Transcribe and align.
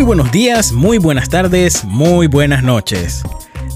Muy 0.00 0.06
buenos 0.06 0.32
días, 0.32 0.72
muy 0.72 0.96
buenas 0.96 1.28
tardes, 1.28 1.84
muy 1.84 2.26
buenas 2.26 2.62
noches. 2.62 3.22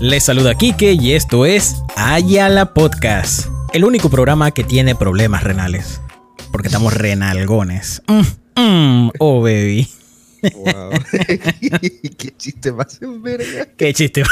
Les 0.01 0.25
saluda 0.25 0.55
Kike 0.55 0.95
y 0.95 1.13
esto 1.13 1.45
es 1.45 1.77
Ayala 1.97 2.73
Podcast, 2.73 3.49
el 3.75 3.85
único 3.85 4.09
programa 4.09 4.51
que 4.51 4.65
tiene 4.65 4.95
problemas 4.95 5.45
renales. 5.45 6.01
Porque 6.51 6.69
estamos 6.69 6.95
renalgones. 6.95 8.01
Mm, 8.07 8.23
mm, 8.59 9.11
oh, 9.19 9.43
baby. 9.43 9.87
Wow. 10.55 10.93
Qué 12.17 12.35
chiste 12.39 12.73
más 12.73 13.03
en 13.03 13.23
verga. 13.23 13.69
Qué 13.77 13.93
chiste. 13.93 14.23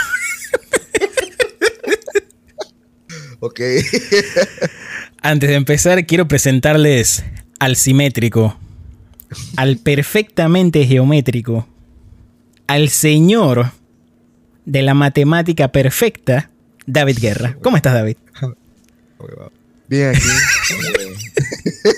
Ok. 3.40 3.60
Antes 5.20 5.50
de 5.50 5.56
empezar, 5.56 6.06
quiero 6.06 6.26
presentarles 6.26 7.22
al 7.58 7.76
simétrico, 7.76 8.56
al 9.56 9.76
perfectamente 9.76 10.86
geométrico, 10.86 11.68
al 12.72 12.88
señor 12.88 13.70
de 14.64 14.80
la 14.80 14.94
matemática 14.94 15.68
perfecta, 15.72 16.48
David 16.86 17.18
Guerra. 17.20 17.56
¿Cómo 17.62 17.76
estás, 17.76 17.92
David? 17.92 18.16
Bien 19.88 20.08
aquí. 20.16 20.26
Eh, 20.26 21.92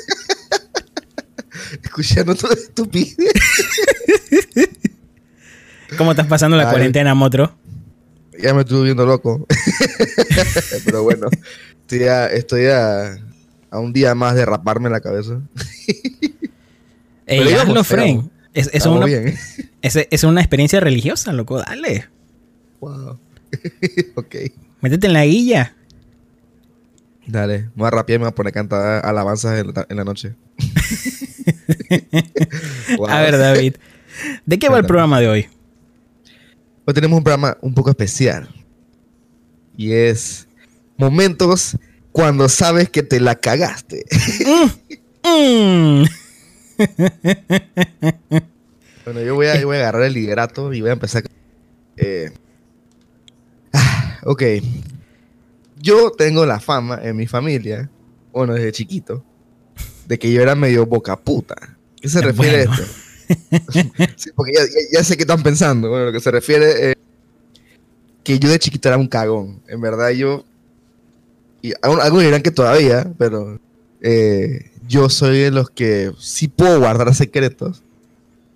Escuchando 1.84 2.34
todo 2.34 2.52
estupidez. 2.52 3.16
¿Cómo 5.97 6.10
estás 6.10 6.27
pasando 6.27 6.56
la 6.56 6.64
Ay. 6.64 6.70
cuarentena, 6.70 7.14
Motro? 7.14 7.56
Ya 8.42 8.52
me 8.52 8.62
estuve 8.62 8.83
viendo 8.86 9.06
loco. 9.06 9.47
Pero 10.84 11.05
bueno, 11.05 11.28
estoy, 11.83 12.02
a, 12.09 12.27
estoy 12.27 12.66
a, 12.66 13.16
a 13.70 13.78
un 13.78 13.92
día 13.92 14.16
más 14.16 14.34
de 14.34 14.45
raparme 14.45 14.91
la 14.91 15.00
cabeza. 15.00 15.41
Ey, 17.27 17.42
íbamos 17.48 17.61
hazlo. 17.69 17.84
Fren. 17.84 18.30
Es, 18.55 18.66
es 18.66 18.75
Estamos 18.75 18.98
una, 18.98 19.06
bien. 19.06 19.28
¿eh? 19.28 19.38
Es, 19.84 19.98
es 20.11 20.25
una 20.25 20.41
experiencia 20.41 20.81
religiosa, 20.81 21.33
loco. 21.33 21.58
Dale. 21.58 22.08
Wow. 22.81 23.19
ok. 24.14 24.34
Métete 24.81 25.06
en 25.08 25.12
la 25.12 25.27
guilla. 25.27 25.77
Dale, 27.27 27.69
voy 27.75 27.86
a 27.86 27.91
rapear 27.91 28.17
y 28.17 28.19
me 28.20 28.25
voy 28.25 28.31
a 28.31 28.34
poner 28.34 28.50
a 28.50 28.53
cantar 28.53 29.06
alabanzas 29.06 29.61
en 29.61 29.73
la, 29.75 29.86
en 29.89 29.97
la 29.97 30.05
noche. 30.05 30.34
Wow. 32.97 33.08
A 33.08 33.20
ver, 33.20 33.39
David. 33.39 33.77
¿De 34.47 34.58
qué 34.58 34.69
va 34.69 34.78
el 34.78 34.86
programa 34.86 35.20
de 35.20 35.28
hoy? 35.28 35.47
Hoy 36.84 36.95
tenemos 36.95 37.17
un 37.19 37.25
programa 37.25 37.56
un 37.61 37.75
poco 37.75 37.91
especial. 37.91 38.48
Y 39.77 39.92
es 39.92 40.47
momentos 40.97 41.77
cuando 42.12 42.48
sabes 42.48 42.89
que 42.89 43.03
te 43.03 43.20
la 43.20 43.34
cagaste. 43.34 44.05
Mm. 45.25 46.05
bueno, 49.05 49.20
yo 49.22 49.34
voy 49.34 49.47
a, 49.47 49.60
yo 49.60 49.66
voy 49.66 49.77
a 49.77 49.80
agarrar 49.80 50.02
el 50.02 50.14
liderato 50.14 50.72
y 50.72 50.80
voy 50.80 50.91
a 50.91 50.94
empezar. 50.94 51.22
Eh, 51.97 52.33
ah, 53.72 54.19
ok. 54.24 54.42
Yo 55.80 56.11
tengo 56.12 56.46
la 56.46 56.61
fama 56.61 57.00
en 57.02 57.16
mi 57.16 57.27
familia, 57.27 57.91
bueno, 58.33 58.55
desde 58.55 58.72
chiquito, 58.72 59.24
de 60.06 60.19
que 60.19 60.33
yo 60.33 60.41
era 60.41 60.55
medio 60.55 60.86
boca 60.86 61.16
puta. 61.16 61.77
¿Qué 62.00 62.08
se 62.08 62.20
refiere 62.22 62.66
Bueno. 62.66 62.72
a 62.72 62.74
esto? 62.83 62.94
Sí, 64.16 64.30
porque 64.36 64.52
ya, 64.55 64.61
ya- 64.64 64.98
ya 64.98 65.05
sé 65.05 65.16
qué 65.16 65.22
están 65.22 65.42
pensando. 65.42 65.89
Bueno, 65.89 66.06
lo 66.06 66.12
que 66.12 66.20
se 66.20 66.30
refiere 66.30 66.91
es 66.91 66.96
que 68.22 68.39
yo 68.39 68.50
de 68.50 68.58
chiquito 68.58 68.89
era 68.89 68.98
un 68.98 69.08
cagón. 69.08 69.62
En 69.66 69.80
verdad, 69.80 70.11
yo. 70.11 70.44
Y 71.62 71.72
algunos 71.80 72.22
dirán 72.22 72.42
que 72.42 72.50
todavía, 72.50 73.11
pero 73.18 73.58
eh, 74.02 74.70
yo 74.86 75.08
soy 75.08 75.39
de 75.39 75.50
los 75.50 75.70
que 75.70 76.12
sí 76.18 76.48
puedo 76.48 76.78
guardar 76.80 77.14
secretos, 77.14 77.83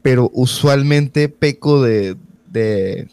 pero 0.02 0.30
usualmente 0.34 1.28
peco 1.28 1.82
de, 1.82 2.16
de, 2.50 3.08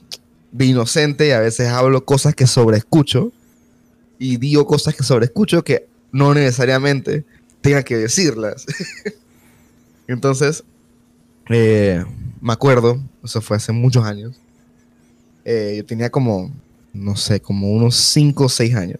de 0.51 0.65
inocente 0.65 1.27
y 1.27 1.31
a 1.31 1.39
veces 1.39 1.67
hablo 1.69 2.05
cosas 2.05 2.35
que 2.35 2.47
sobreescucho 2.47 3.31
y 4.19 4.37
digo 4.37 4.65
cosas 4.65 4.95
que 4.95 5.03
sobreescucho 5.03 5.63
que 5.63 5.87
no 6.11 6.33
necesariamente 6.33 7.25
tenga 7.61 7.83
que 7.83 7.97
decirlas. 7.97 8.65
Entonces, 10.07 10.63
eh, 11.49 12.03
me 12.41 12.53
acuerdo, 12.53 13.01
eso 13.23 13.41
fue 13.41 13.57
hace 13.57 13.71
muchos 13.71 14.03
años. 14.05 14.35
eh, 15.45 15.75
yo 15.77 15.85
tenía 15.85 16.09
como, 16.09 16.51
no 16.93 17.15
sé, 17.15 17.39
como 17.39 17.71
unos 17.71 17.95
5 17.95 18.45
o 18.45 18.49
6 18.49 18.75
años. 18.75 18.99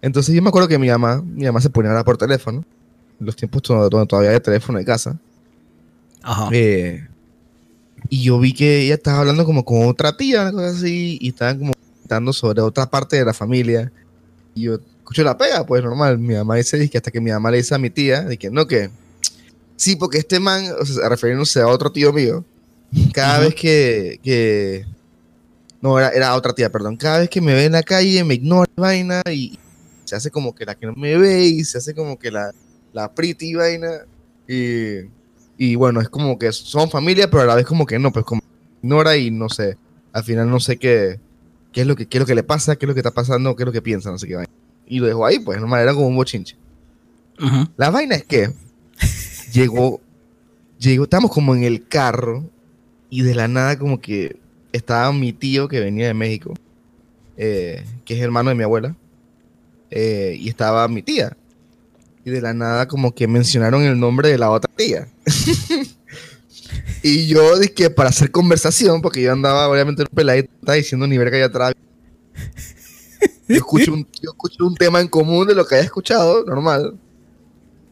Entonces 0.00 0.34
yo 0.34 0.42
me 0.42 0.48
acuerdo 0.48 0.68
que 0.68 0.78
mi 0.78 0.88
mamá, 0.88 1.22
mi 1.22 1.44
mamá 1.44 1.60
se 1.60 1.70
ponía 1.70 1.90
a 1.90 1.92
hablar 1.92 2.04
por 2.04 2.16
teléfono, 2.18 2.64
en 3.20 3.26
los 3.26 3.36
tiempos 3.36 3.62
donde 3.62 4.06
todavía 4.06 4.30
había 4.30 4.42
teléfono 4.42 4.78
de 4.78 4.84
casa. 4.84 5.18
Ajá. 6.22 6.48
eh, 6.52 7.06
y 8.08 8.22
yo 8.22 8.38
vi 8.38 8.52
que 8.54 8.82
ella 8.82 8.94
estaba 8.94 9.20
hablando 9.20 9.44
como 9.44 9.64
con 9.64 9.86
otra 9.86 10.16
tía, 10.16 10.42
una 10.42 10.52
cosa 10.52 10.68
así, 10.68 11.18
y 11.20 11.28
estaban 11.28 11.58
como 11.58 11.72
comentando 11.74 12.32
sobre 12.32 12.62
otra 12.62 12.86
parte 12.86 13.16
de 13.16 13.24
la 13.24 13.34
familia. 13.34 13.92
Y 14.54 14.62
yo 14.62 14.74
escucho 14.74 15.22
la 15.22 15.36
pega, 15.36 15.66
pues 15.66 15.82
normal. 15.82 16.18
Mi 16.18 16.34
mamá 16.34 16.56
dice 16.56 16.88
que 16.88 16.98
hasta 16.98 17.10
que 17.10 17.20
mi 17.20 17.30
mamá 17.30 17.50
le 17.50 17.58
dice 17.58 17.74
a 17.74 17.78
mi 17.78 17.90
tía, 17.90 18.22
de 18.22 18.38
que 18.38 18.50
no, 18.50 18.66
que 18.66 18.90
sí, 19.76 19.96
porque 19.96 20.18
este 20.18 20.40
man, 20.40 20.64
o 20.80 20.84
sea, 20.84 21.08
refiriéndose 21.08 21.60
a 21.60 21.68
otro 21.68 21.92
tío 21.92 22.12
mío, 22.12 22.44
cada 23.12 23.40
vez 23.40 23.54
que, 23.54 24.20
que 24.22 24.86
no, 25.82 25.98
era, 25.98 26.10
era 26.10 26.34
otra 26.34 26.54
tía, 26.54 26.70
perdón, 26.70 26.96
cada 26.96 27.18
vez 27.18 27.28
que 27.28 27.40
me 27.40 27.52
ve 27.52 27.66
en 27.66 27.72
la 27.72 27.82
calle 27.82 28.24
me 28.24 28.34
ignora 28.34 28.70
vaina 28.76 29.22
y 29.30 29.58
se 30.04 30.16
hace 30.16 30.30
como 30.30 30.54
que 30.54 30.64
la 30.64 30.74
que 30.74 30.86
no 30.86 30.94
me 30.94 31.16
ve 31.18 31.44
y 31.44 31.64
se 31.64 31.78
hace 31.78 31.94
como 31.94 32.18
que 32.18 32.30
la, 32.30 32.52
la 32.92 33.12
pretty 33.12 33.54
vaina 33.54 34.06
y, 34.48 35.02
y 35.58 35.74
bueno, 35.74 36.00
es 36.00 36.08
como 36.08 36.38
que 36.38 36.52
son 36.52 36.88
familia, 36.88 37.28
pero 37.28 37.42
a 37.42 37.46
la 37.46 37.56
vez 37.56 37.66
como 37.66 37.84
que 37.84 37.98
no, 37.98 38.12
pues 38.12 38.24
como 38.24 38.40
ignora 38.80 39.16
y 39.16 39.32
no 39.32 39.48
sé, 39.48 39.76
al 40.12 40.22
final 40.22 40.48
no 40.48 40.60
sé 40.60 40.76
qué, 40.76 41.18
qué 41.72 41.80
es 41.80 41.86
lo 41.86 41.96
que, 41.96 42.06
qué 42.06 42.18
es 42.18 42.20
lo 42.20 42.26
que 42.26 42.36
le 42.36 42.44
pasa, 42.44 42.76
qué 42.76 42.86
es 42.86 42.88
lo 42.88 42.94
que 42.94 43.00
está 43.00 43.10
pasando, 43.10 43.56
qué 43.56 43.64
es 43.64 43.66
lo 43.66 43.72
que 43.72 43.82
piensa, 43.82 44.10
no 44.10 44.18
sé 44.18 44.28
qué 44.28 44.36
vaina. 44.36 44.52
Y 44.86 45.00
lo 45.00 45.06
dejo 45.06 45.26
ahí, 45.26 45.40
pues 45.40 45.58
normal, 45.58 45.82
era 45.82 45.92
como 45.92 46.06
un 46.06 46.16
bochinche. 46.16 46.56
La 47.76 47.90
vaina 47.90 48.14
es 48.14 48.24
que 48.24 48.52
llegó, 49.52 50.00
llegó, 50.78 51.04
estábamos 51.04 51.32
como 51.32 51.54
en 51.54 51.64
el 51.64 51.86
carro 51.86 52.48
y 53.10 53.22
de 53.22 53.34
la 53.34 53.48
nada 53.48 53.78
como 53.78 54.00
que 54.00 54.38
estaba 54.72 55.12
mi 55.12 55.32
tío 55.32 55.66
que 55.66 55.80
venía 55.80 56.06
de 56.06 56.14
México, 56.14 56.54
eh, 57.36 57.84
que 58.04 58.14
es 58.14 58.20
hermano 58.20 58.50
de 58.50 58.56
mi 58.56 58.62
abuela, 58.62 58.94
eh, 59.90 60.36
y 60.38 60.48
estaba 60.48 60.86
mi 60.86 61.02
tía. 61.02 61.36
Y 62.28 62.30
de 62.30 62.42
la 62.42 62.52
nada 62.52 62.86
como 62.86 63.14
que 63.14 63.26
mencionaron 63.26 63.84
el 63.84 63.98
nombre 63.98 64.28
de 64.28 64.36
la 64.36 64.50
otra 64.50 64.70
tía. 64.76 65.08
y 67.02 67.26
yo 67.26 67.58
dije 67.58 67.88
para 67.88 68.10
hacer 68.10 68.30
conversación, 68.30 69.00
porque 69.00 69.22
yo 69.22 69.32
andaba 69.32 69.66
obviamente 69.66 70.02
en 70.02 70.08
un 70.10 70.14
peladito, 70.14 70.50
estaba 70.60 70.76
diciendo 70.76 71.06
ni 71.06 71.16
verga 71.16 71.38
allá 71.38 71.46
atrás. 71.46 71.72
Yo 73.48 73.56
escucho, 73.56 73.94
un, 73.94 74.06
yo 74.22 74.30
escucho 74.30 74.66
un 74.66 74.74
tema 74.74 75.00
en 75.00 75.08
común 75.08 75.46
de 75.46 75.54
lo 75.54 75.66
que 75.66 75.76
haya 75.76 75.84
escuchado, 75.84 76.44
normal. 76.44 76.98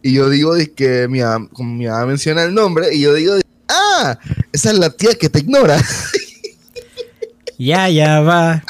Y 0.03 0.13
yo 0.13 0.29
digo 0.29 0.53
que 0.77 1.09
mi 1.09 1.21
mamá, 1.21 1.49
mi 1.59 1.87
mamá 1.87 2.05
menciona 2.05 2.43
el 2.43 2.53
nombre, 2.53 2.95
y 2.95 3.01
yo 3.01 3.15
digo, 3.15 3.37
ah, 3.69 4.19
esa 4.53 4.71
es 4.71 4.79
la 4.79 4.91
tía 4.91 5.15
que 5.15 5.31
te 5.31 5.39
ignora. 5.39 5.83
Ya, 7.59 7.89
ya 7.89 8.21
va. 8.21 8.63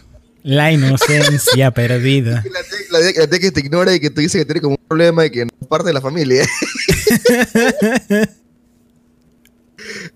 La 0.46 0.70
inocencia 0.70 1.70
perdida. 1.74 2.44
La 2.52 2.62
tía, 2.62 3.26
la 3.28 3.38
que 3.40 3.50
te 3.50 3.58
ignora 3.58 3.92
y 3.92 3.98
que 3.98 4.10
tú 4.10 4.20
dices 4.20 4.40
que 4.40 4.44
tiene 4.44 4.60
como 4.60 4.76
un 4.76 4.86
problema 4.86 5.26
y 5.26 5.30
que 5.30 5.44
no 5.44 5.50
es 5.60 5.66
parte 5.66 5.88
de 5.88 5.92
la 5.92 6.00
familia. 6.00 6.46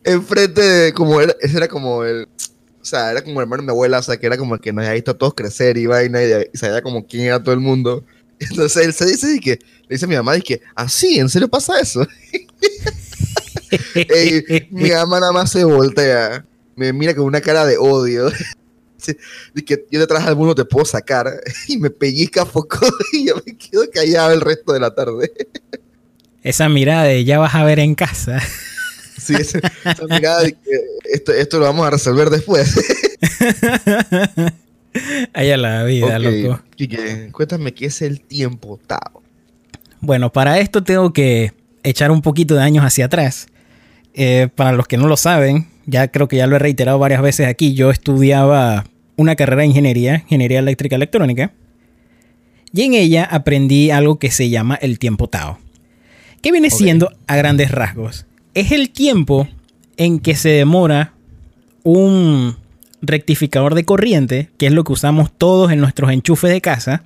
Enfrente 0.05 0.61
de, 0.63 0.93
como 0.93 1.21
era, 1.21 1.35
ese 1.41 1.57
era 1.57 1.67
como 1.67 2.05
el, 2.05 2.29
o 2.81 2.85
sea, 2.85 3.11
era 3.11 3.25
como 3.25 3.41
el 3.41 3.43
hermano 3.43 3.63
de 3.63 3.67
mi 3.67 3.71
abuela, 3.73 3.99
o 3.99 4.03
sea, 4.05 4.19
que 4.19 4.27
era 4.27 4.39
como 4.39 4.55
el 4.55 4.61
que 4.61 4.73
nos 4.73 4.83
había 4.83 4.95
visto 4.95 5.11
a 5.11 5.19
todos 5.19 5.35
crecer 5.35 5.77
y 5.77 5.87
vaina, 5.87 6.23
y, 6.23 6.31
y 6.53 6.57
sabía 6.57 6.81
como 6.81 7.05
quién 7.05 7.25
era 7.25 7.43
todo 7.43 7.53
el 7.53 7.61
mundo. 7.61 8.05
Entonces 8.39 8.87
él 8.87 8.93
se 8.93 9.07
dice 9.07 9.35
y 9.35 9.41
que, 9.41 9.59
le 9.89 9.97
dice 9.97 10.05
a 10.05 10.09
mi 10.09 10.15
mamá, 10.15 10.37
y 10.37 10.43
que, 10.43 10.61
ah, 10.77 10.89
sí, 10.89 11.19
¿en 11.19 11.29
serio 11.29 11.49
pasa 11.49 11.81
eso? 11.81 12.07
Ey, 13.97 14.69
mi 14.71 14.91
mamá 14.91 15.19
nada 15.19 15.33
más 15.33 15.51
se 15.51 15.65
voltea, 15.65 16.47
me 16.77 16.93
mira 16.93 17.17
con 17.17 17.25
una 17.25 17.41
cara 17.41 17.67
de 17.67 17.79
odio. 17.79 18.31
De 19.55 19.65
que 19.65 19.87
yo 19.91 20.01
detrás 20.01 20.25
de 20.25 20.29
alguno 20.29 20.55
te 20.55 20.65
puedo 20.65 20.85
sacar 20.85 21.27
y 21.69 21.79
me 21.79 21.91
pellizca 21.91 22.45
poco 22.45 22.79
y 23.13 23.29
yo 23.29 23.37
me 23.45 23.57
quedo 23.57 23.83
callado 23.93 24.33
el 24.33 24.41
resto 24.41 24.73
de 24.73 24.81
la 24.81 24.95
tarde. 24.95 25.33
Esa 26.43 26.69
mirada 26.69 27.05
de 27.05 27.25
ya 27.25 27.39
vas 27.39 27.55
a 27.55 27.65
ver 27.65 27.79
en 27.79 27.95
casa. 27.95 28.41
Sí, 29.19 29.35
esa 29.35 29.61
mirada 30.09 30.43
de 30.43 30.53
que 30.53 30.81
esto, 31.13 31.33
esto 31.33 31.59
lo 31.59 31.67
vamos 31.67 31.87
a 31.87 31.91
resolver 31.91 32.31
después. 32.31 32.75
Allá 35.33 35.57
la 35.57 35.85
vida, 35.85 36.17
Ok, 36.17 36.23
loco. 36.23 36.63
Quique, 36.75 37.29
cuéntame 37.33 37.75
qué 37.75 37.87
es 37.87 38.03
el 38.03 38.21
tiempo 38.21 38.81
Tao. 38.87 39.23
Bueno, 40.01 40.33
para 40.33 40.59
esto 40.59 40.83
tengo 40.83 41.13
que 41.13 41.53
echar 41.83 42.11
un 42.11 42.23
poquito 42.23 42.55
de 42.55 42.63
años 42.63 42.85
hacia 42.85 43.05
atrás. 43.07 43.47
Eh, 44.15 44.49
para 44.55 44.73
los 44.73 44.89
que 44.89 44.97
no 44.97 45.07
lo 45.07 45.17
saben, 45.17 45.69
ya 45.91 46.09
creo 46.09 46.29
que 46.29 46.37
ya 46.37 46.47
lo 46.47 46.57
he 46.57 46.59
reiterado 46.61 46.99
varias 46.99 47.21
veces 47.21 47.47
aquí, 47.47 47.75
yo 47.75 47.91
estudiaba 47.91 48.85
una 49.17 49.37
carrera 49.37 49.63
de 49.63 49.69
ingeniería, 49.69 50.23
ingeniería 50.23 50.61
eléctrica 50.61 50.97
electrónica, 50.97 51.53
y 52.73 52.83
en 52.83 52.95
ella 52.95 53.25
aprendí 53.25 53.91
algo 53.91 54.19
que 54.19 54.31
se 54.31 54.49
llama 54.49 54.77
el 54.77 54.99
tiempo 54.99 55.29
Tao. 55.29 55.59
¿Qué 56.41 56.53
viene 56.53 56.71
siendo 56.71 57.13
a 57.27 57.37
grandes 57.37 57.71
rasgos? 57.71 58.27
Es 58.55 58.73
el 58.73 58.91
tiempo 58.91 59.49
en 59.97 60.21
que 60.21 60.37
se 60.37 60.49
demora 60.51 61.13
un 61.83 62.57
rectificador 63.03 63.75
de 63.75 63.85
corriente, 63.85 64.49
que 64.57 64.67
es 64.67 64.73
lo 64.73 64.85
que 64.85 64.93
usamos 64.93 65.33
todos 65.37 65.73
en 65.73 65.81
nuestros 65.81 66.11
enchufes 66.11 66.51
de 66.51 66.61
casa, 66.61 67.03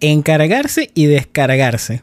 encargarse 0.00 0.90
y 0.94 1.06
descargarse. 1.06 2.02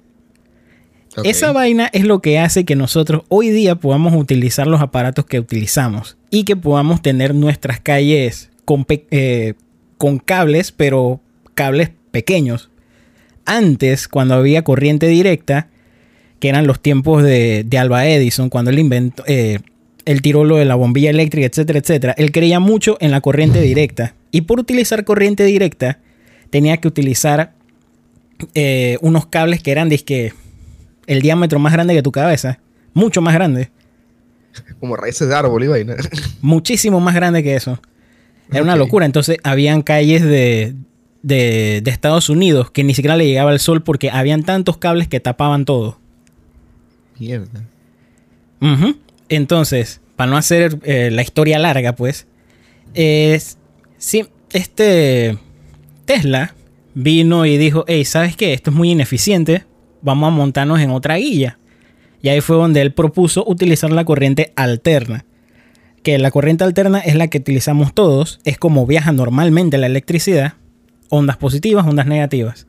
Esa 1.23 1.51
vaina 1.51 1.89
es 1.91 2.05
lo 2.05 2.21
que 2.21 2.39
hace 2.39 2.63
que 2.63 2.75
nosotros 2.75 3.23
hoy 3.27 3.49
día 3.49 3.75
podamos 3.75 4.13
utilizar 4.13 4.67
los 4.67 4.81
aparatos 4.81 5.25
que 5.25 5.39
utilizamos 5.39 6.17
y 6.29 6.43
que 6.45 6.55
podamos 6.55 7.01
tener 7.01 7.35
nuestras 7.35 7.79
calles 7.79 8.49
con, 8.65 8.85
eh, 8.89 9.53
con 9.97 10.19
cables, 10.19 10.71
pero 10.71 11.19
cables 11.53 11.91
pequeños. 12.11 12.69
Antes, 13.45 14.07
cuando 14.07 14.35
había 14.35 14.63
corriente 14.63 15.07
directa, 15.07 15.67
que 16.39 16.49
eran 16.49 16.65
los 16.65 16.81
tiempos 16.81 17.23
de, 17.23 17.65
de 17.65 17.77
Alba 17.77 18.07
Edison, 18.07 18.49
cuando 18.49 18.71
él 18.71 18.79
inventó, 18.79 19.23
eh, 19.27 19.59
él 20.05 20.21
tiró 20.21 20.45
lo 20.45 20.57
de 20.57 20.65
la 20.65 20.75
bombilla 20.75 21.09
eléctrica, 21.09 21.47
etcétera, 21.47 21.79
etcétera, 21.79 22.15
él 22.17 22.31
creía 22.31 22.59
mucho 22.59 22.97
en 23.01 23.11
la 23.11 23.21
corriente 23.21 23.61
directa. 23.61 24.15
Y 24.31 24.41
por 24.41 24.59
utilizar 24.59 25.03
corriente 25.03 25.43
directa, 25.43 25.99
tenía 26.49 26.77
que 26.77 26.87
utilizar 26.87 27.53
eh, 28.53 28.97
unos 29.01 29.25
cables 29.27 29.61
que 29.61 29.71
eran 29.71 29.89
disque 29.89 30.33
el 31.07 31.21
diámetro 31.21 31.59
más 31.59 31.74
grande 31.74 31.94
que 31.94 32.03
tu 32.03 32.12
cabeza, 32.12 32.59
mucho 32.94 33.21
más 33.21 33.33
grande, 33.33 33.71
Como 34.80 34.95
raíces 34.95 35.27
de 35.27 35.36
árbol 35.36 35.63
y 35.63 35.68
vaina. 35.68 35.95
muchísimo 36.42 37.00
más 37.00 37.15
grande 37.15 37.44
que 37.44 37.56
eso. 37.56 37.80
Era 38.51 38.63
una 38.63 38.75
locura. 38.75 39.06
Entonces, 39.06 39.38
habían 39.44 39.81
calles 39.81 40.24
de, 40.24 40.75
de, 41.21 41.81
de 41.81 41.92
Estados 41.92 42.30
Unidos 42.30 42.69
que 42.69 42.83
ni 42.83 42.94
siquiera 42.94 43.15
le 43.15 43.25
llegaba 43.25 43.53
el 43.53 43.59
sol 43.59 43.81
porque 43.81 44.09
habían 44.09 44.44
tantos 44.44 44.77
cables 44.77 45.07
que 45.07 45.21
tapaban 45.21 45.63
todo. 45.63 45.98
Mierda. 47.18 47.63
Entonces, 49.30 50.01
para 50.15 50.30
no 50.30 50.38
hacer 50.38 50.80
eh, 50.83 51.09
la 51.12 51.21
historia 51.21 51.57
larga, 51.59 51.95
pues, 51.95 52.27
es, 52.94 53.57
sí, 53.98 54.25
este 54.51 55.38
Tesla 56.06 56.53
vino 56.94 57.45
y 57.45 57.57
dijo, 57.57 57.86
hey, 57.88 58.06
¿sabes 58.06 58.36
qué? 58.36 58.53
Esto 58.53 58.69
es 58.71 58.75
muy 58.75 58.92
ineficiente, 58.92 59.63
vamos 60.01 60.27
a 60.27 60.31
montarnos 60.31 60.80
en 60.80 60.92
otra 60.92 61.15
guía. 61.15 61.57
Y 62.21 62.30
ahí 62.30 62.42
fue 62.42 62.56
donde 62.56 62.81
él 62.81 62.94
propuso 62.94 63.44
utilizar 63.48 63.92
la 63.92 64.06
corriente 64.06 64.53
alterna. 64.56 65.25
Que 66.03 66.18
la 66.18 66.31
corriente 66.31 66.63
alterna 66.63 67.00
es 67.00 67.15
la 67.15 67.27
que 67.27 67.39
utilizamos 67.39 67.94
todos, 67.94 68.39
es 68.44 68.57
como 68.57 68.86
viaja 68.86 69.12
normalmente 69.12 69.77
la 69.77 69.88
electricidad, 69.88 70.53
ondas 71.09 71.38
positivas, 71.38 71.86
ondas 71.86 72.07
negativas. 72.07 72.68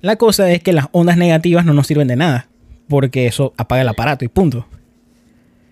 La 0.00 0.16
cosa 0.16 0.50
es 0.50 0.62
que 0.62 0.72
las 0.72 0.86
ondas 0.92 1.16
negativas 1.16 1.64
no 1.64 1.72
nos 1.74 1.86
sirven 1.86 2.08
de 2.08 2.16
nada, 2.16 2.48
porque 2.88 3.26
eso 3.26 3.54
apaga 3.56 3.82
el 3.82 3.88
aparato 3.88 4.24
y 4.24 4.28
punto. 4.28 4.66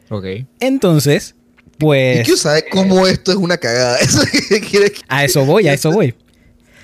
Ok. 0.09 0.27
Entonces, 0.61 1.35
¿Y 1.67 1.71
pues 1.79 2.27
qué 2.27 2.37
sabe 2.37 2.65
cómo 2.71 3.07
esto 3.07 3.33
es 3.33 3.39
una 3.39 3.57
cagada? 3.57 3.99
Eso 4.01 4.23
que 4.49 4.61
quiere 4.61 4.93
que... 4.93 5.01
a 5.09 5.25
eso 5.25 5.45
voy, 5.45 5.69
a 5.69 5.73
eso 5.73 5.91
voy. 5.91 6.15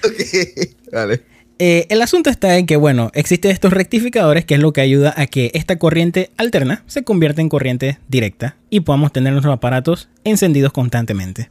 Ok. 0.05 0.93
Vale. 0.93 1.23
Eh, 1.61 1.87
el 1.89 2.01
asunto 2.03 2.31
está 2.31 2.57
en 2.57 2.67
que, 2.67 2.77
bueno, 2.77 3.11
existen 3.15 3.51
estos 3.51 3.73
rectificadores 3.73 4.45
que 4.45 4.55
es 4.55 4.61
lo 4.61 4.73
que 4.73 4.81
ayuda 4.81 5.13
a 5.17 5.27
que 5.27 5.51
esta 5.55 5.77
corriente 5.77 6.31
alterna 6.37 6.85
se 6.87 7.03
convierta 7.03 7.41
en 7.41 7.49
corriente 7.49 7.99
directa 8.07 8.57
y 8.71 8.81
podamos 8.81 9.13
tener 9.13 9.33
nuestros 9.33 9.55
aparatos 9.55 10.09
encendidos 10.23 10.73
constantemente. 10.73 11.51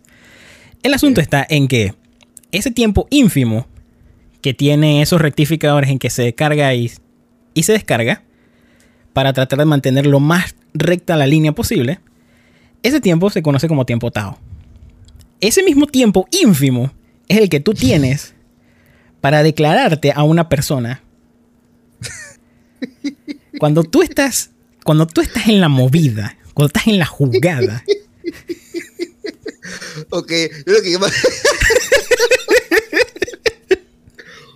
El 0.82 0.94
asunto 0.94 1.20
está 1.20 1.46
en 1.50 1.68
que 1.68 1.94
ese 2.54 2.72
tiempo 2.72 3.08
ínfimo 3.10 3.68
que 4.42 4.54
tiene 4.54 5.02
esos 5.02 5.20
rectificadores 5.20 5.90
en 5.90 6.00
que 6.00 6.10
se 6.10 6.34
carga 6.34 6.74
y, 6.74 6.90
y 7.54 7.64
se 7.64 7.74
descarga 7.74 8.24
para 9.12 9.34
tratar 9.34 9.60
de 9.60 9.66
mantener 9.66 10.06
lo 10.06 10.22
más 10.22 10.56
recta 10.74 11.18
la 11.18 11.28
línea 11.28 11.52
posible, 11.52 12.00
ese 12.82 13.02
tiempo 13.02 13.30
se 13.30 13.42
conoce 13.42 13.68
como 13.68 13.86
tiempo 13.86 14.12
Tao. 14.12 14.40
Ese 15.42 15.64
mismo 15.64 15.88
tiempo 15.88 16.28
ínfimo 16.32 16.94
es 17.28 17.40
el 17.40 17.50
que 17.50 17.60
tú 17.60 17.74
tienes 17.74 18.36
para 19.22 19.44
declararte 19.44 20.12
a 20.12 20.24
una 20.24 20.50
persona. 20.50 21.04
Cuando 23.60 23.84
tú 23.84 24.04
estás, 24.04 24.52
cuando 24.84 25.08
tú 25.08 25.22
estás 25.22 25.48
en 25.48 25.60
la 25.62 25.68
movida, 25.68 26.38
cuando 26.54 26.68
estás 26.68 26.88
en 26.88 27.00
la 27.00 27.06
jugada, 27.06 27.84
Ok. 30.10 30.32
Yo 30.66 30.74
creo 30.82 30.84
que... 30.84 30.98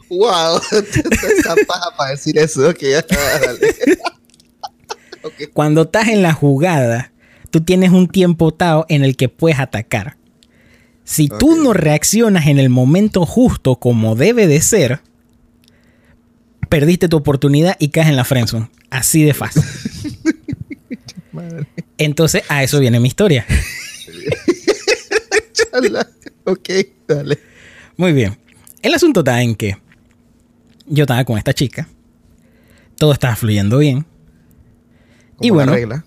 wow. 0.09 0.61
Esa 0.71 1.55
paja 1.67 1.95
para 1.97 2.11
decir 2.11 2.37
eso. 2.37 2.69
Ok. 2.69 2.81
Dale. 2.81 3.75
ok. 5.23 5.33
cuando 5.53 5.83
estás 5.83 6.07
en 6.09 6.21
la 6.21 6.33
jugada, 6.33 7.11
tú 7.49 7.61
tienes 7.61 7.91
un 7.91 8.07
tiempo 8.07 8.53
tao 8.53 8.85
en 8.89 9.03
el 9.03 9.15
que 9.15 9.29
puedes 9.29 9.59
atacar. 9.59 10.17
Si 11.03 11.27
tú 11.27 11.55
no 11.55 11.73
reaccionas 11.73 12.47
en 12.47 12.59
el 12.59 12.69
momento 12.69 13.25
justo 13.25 13.77
como 13.77 14.15
debe 14.15 14.47
de 14.47 14.61
ser, 14.61 15.01
perdiste 16.69 17.09
tu 17.09 17.17
oportunidad 17.17 17.75
y 17.79 17.89
caes 17.89 18.09
en 18.09 18.15
la 18.15 18.23
friendzone. 18.23 18.69
Así 18.89 19.23
de 19.23 19.33
fácil. 19.33 19.63
Entonces, 21.97 22.43
a 22.49 22.63
eso 22.63 22.79
viene 22.79 22.99
mi 22.99 23.07
historia. 23.07 23.45
Chala. 25.53 26.07
Ok, 26.45 26.69
dale. 27.07 27.39
Muy 27.97 28.13
bien. 28.13 28.37
El 28.81 28.93
asunto 28.93 29.21
está 29.21 29.41
en 29.41 29.55
que 29.55 29.77
yo 30.87 31.03
estaba 31.03 31.23
con 31.25 31.37
esta 31.37 31.53
chica. 31.53 31.87
Todo 32.97 33.13
estaba 33.13 33.35
fluyendo 33.35 33.77
bien. 33.77 34.05
Y 35.39 35.49
Como 35.49 35.55
bueno. 35.55 35.73
regla. 35.73 36.05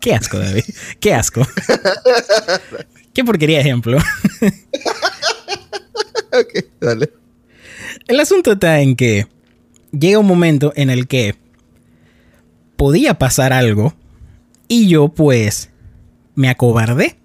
Qué 0.00 0.14
asco, 0.14 0.38
David. 0.38 0.64
Qué 0.98 1.14
asco. 1.14 1.46
Qué 3.12 3.24
porquería 3.24 3.58
de 3.58 3.62
ejemplo. 3.62 3.98
Ok, 6.32 6.64
dale. 6.80 7.10
El 8.06 8.20
asunto 8.20 8.52
está 8.52 8.80
en 8.80 8.94
que 8.94 9.26
llega 9.90 10.20
un 10.20 10.28
momento 10.28 10.72
en 10.76 10.88
el 10.88 11.08
que 11.08 11.34
podía 12.76 13.18
pasar 13.18 13.52
algo 13.52 13.94
y 14.68 14.86
yo 14.86 15.08
pues 15.08 15.70
me 16.36 16.48
acobardé 16.48 17.16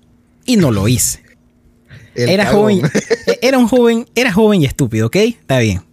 y 0.43 0.57
no 0.57 0.71
lo 0.71 0.87
hice. 0.87 1.21
El 2.15 2.29
Era 2.29 2.47
joven, 2.47 2.81
eh, 3.27 3.39
era 3.41 3.59
un 3.59 3.67
joven, 3.67 4.07
era 4.15 4.33
joven 4.33 4.63
y 4.63 4.65
estúpido, 4.65 5.05
¿ok? 5.07 5.15
Está 5.17 5.59
bien. 5.59 5.83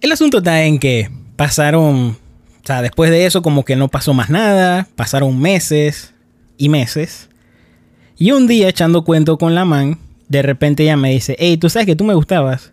El 0.00 0.12
asunto 0.12 0.38
está 0.38 0.62
en 0.64 0.78
que 0.78 1.10
pasaron, 1.36 2.16
sea, 2.68 2.82
después 2.82 3.10
de 3.10 3.24
eso 3.26 3.42
como 3.42 3.64
que 3.64 3.76
no 3.76 3.88
pasó 3.88 4.12
más 4.12 4.30
nada, 4.30 4.86
pasaron 4.94 5.40
meses 5.40 6.12
y 6.58 6.68
meses. 6.68 7.28
Y 8.16 8.32
un 8.32 8.46
día 8.46 8.68
echando 8.68 9.04
cuento 9.04 9.38
con 9.38 9.54
la 9.54 9.64
man, 9.64 9.98
de 10.28 10.42
repente 10.42 10.82
ella 10.82 10.96
me 10.96 11.10
dice, 11.10 11.34
hey, 11.38 11.56
tú 11.56 11.70
sabes 11.70 11.86
que 11.86 11.96
tú 11.96 12.04
me 12.04 12.14
gustabas. 12.14 12.72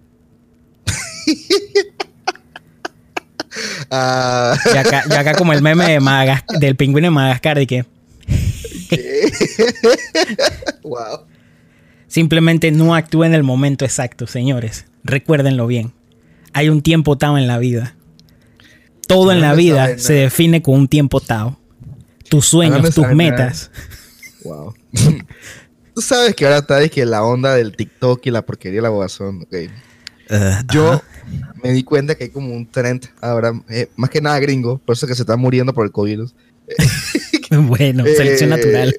Ah, 3.90 4.58
Y 4.74 4.78
acá, 4.78 5.04
y 5.10 5.14
acá 5.14 5.34
como 5.36 5.54
el 5.54 5.62
meme 5.62 5.86
de 5.86 6.42
del 6.60 6.76
pingüino 6.76 7.06
de 7.06 7.12
Madagascar, 7.12 7.58
de 7.58 7.66
que 7.66 7.86
wow. 10.84 11.22
simplemente 12.08 12.72
no 12.72 12.96
actúe 12.96 13.24
en 13.24 13.34
el 13.34 13.44
momento 13.44 13.86
exacto, 13.86 14.28
señores. 14.28 14.88
Recuérdenlo 15.06 15.68
bien. 15.68 15.94
Hay 16.52 16.68
un 16.68 16.82
tiempo 16.82 17.18
Tao 17.18 17.38
en 17.38 17.48
la 17.48 17.58
vida. 17.58 17.95
Todo 19.08 19.32
en 19.32 19.42
la 19.42 19.54
vida 19.54 19.98
se 19.98 20.14
define 20.14 20.62
con 20.62 20.76
un 20.76 20.88
tiempo 20.88 21.20
Tao. 21.22 21.60
Tus 22.30 22.46
sueños, 22.48 22.94
tus 22.96 23.08
metas. 23.10 23.72
Wow. 24.44 24.74
Tú 25.96 26.02
sabes 26.02 26.36
que 26.36 26.46
ahora 26.46 26.58
está 26.60 26.78
de 26.78 26.90
que 26.90 27.06
la 27.06 27.24
onda 27.24 27.56
del 27.56 27.76
TikTok 27.76 28.26
y 28.26 28.32
la 28.32 28.42
porquería 28.46 28.80
de 28.80 28.82
la 28.84 28.90
bobazón. 28.90 29.44
ok. 29.44 29.56
Yo 30.74 31.02
me 31.64 31.72
di 31.72 31.84
cuenta 31.84 32.16
que 32.16 32.26
hay 32.26 32.30
como 32.32 32.54
un 32.54 32.66
trend 32.70 33.06
ahora, 33.22 33.54
eh, 33.70 33.90
más 33.96 34.10
que 34.10 34.22
nada 34.22 34.40
gringo, 34.40 34.80
por 34.80 34.94
eso 34.96 35.06
que 35.08 35.16
se 35.16 35.22
está 35.22 35.38
muriendo 35.38 35.74
por 35.74 35.86
el 35.86 35.92
COVID. 35.92 36.22
bueno, 37.68 38.04
selección 38.06 38.52
Eh, 38.52 38.56
natural. 38.58 38.96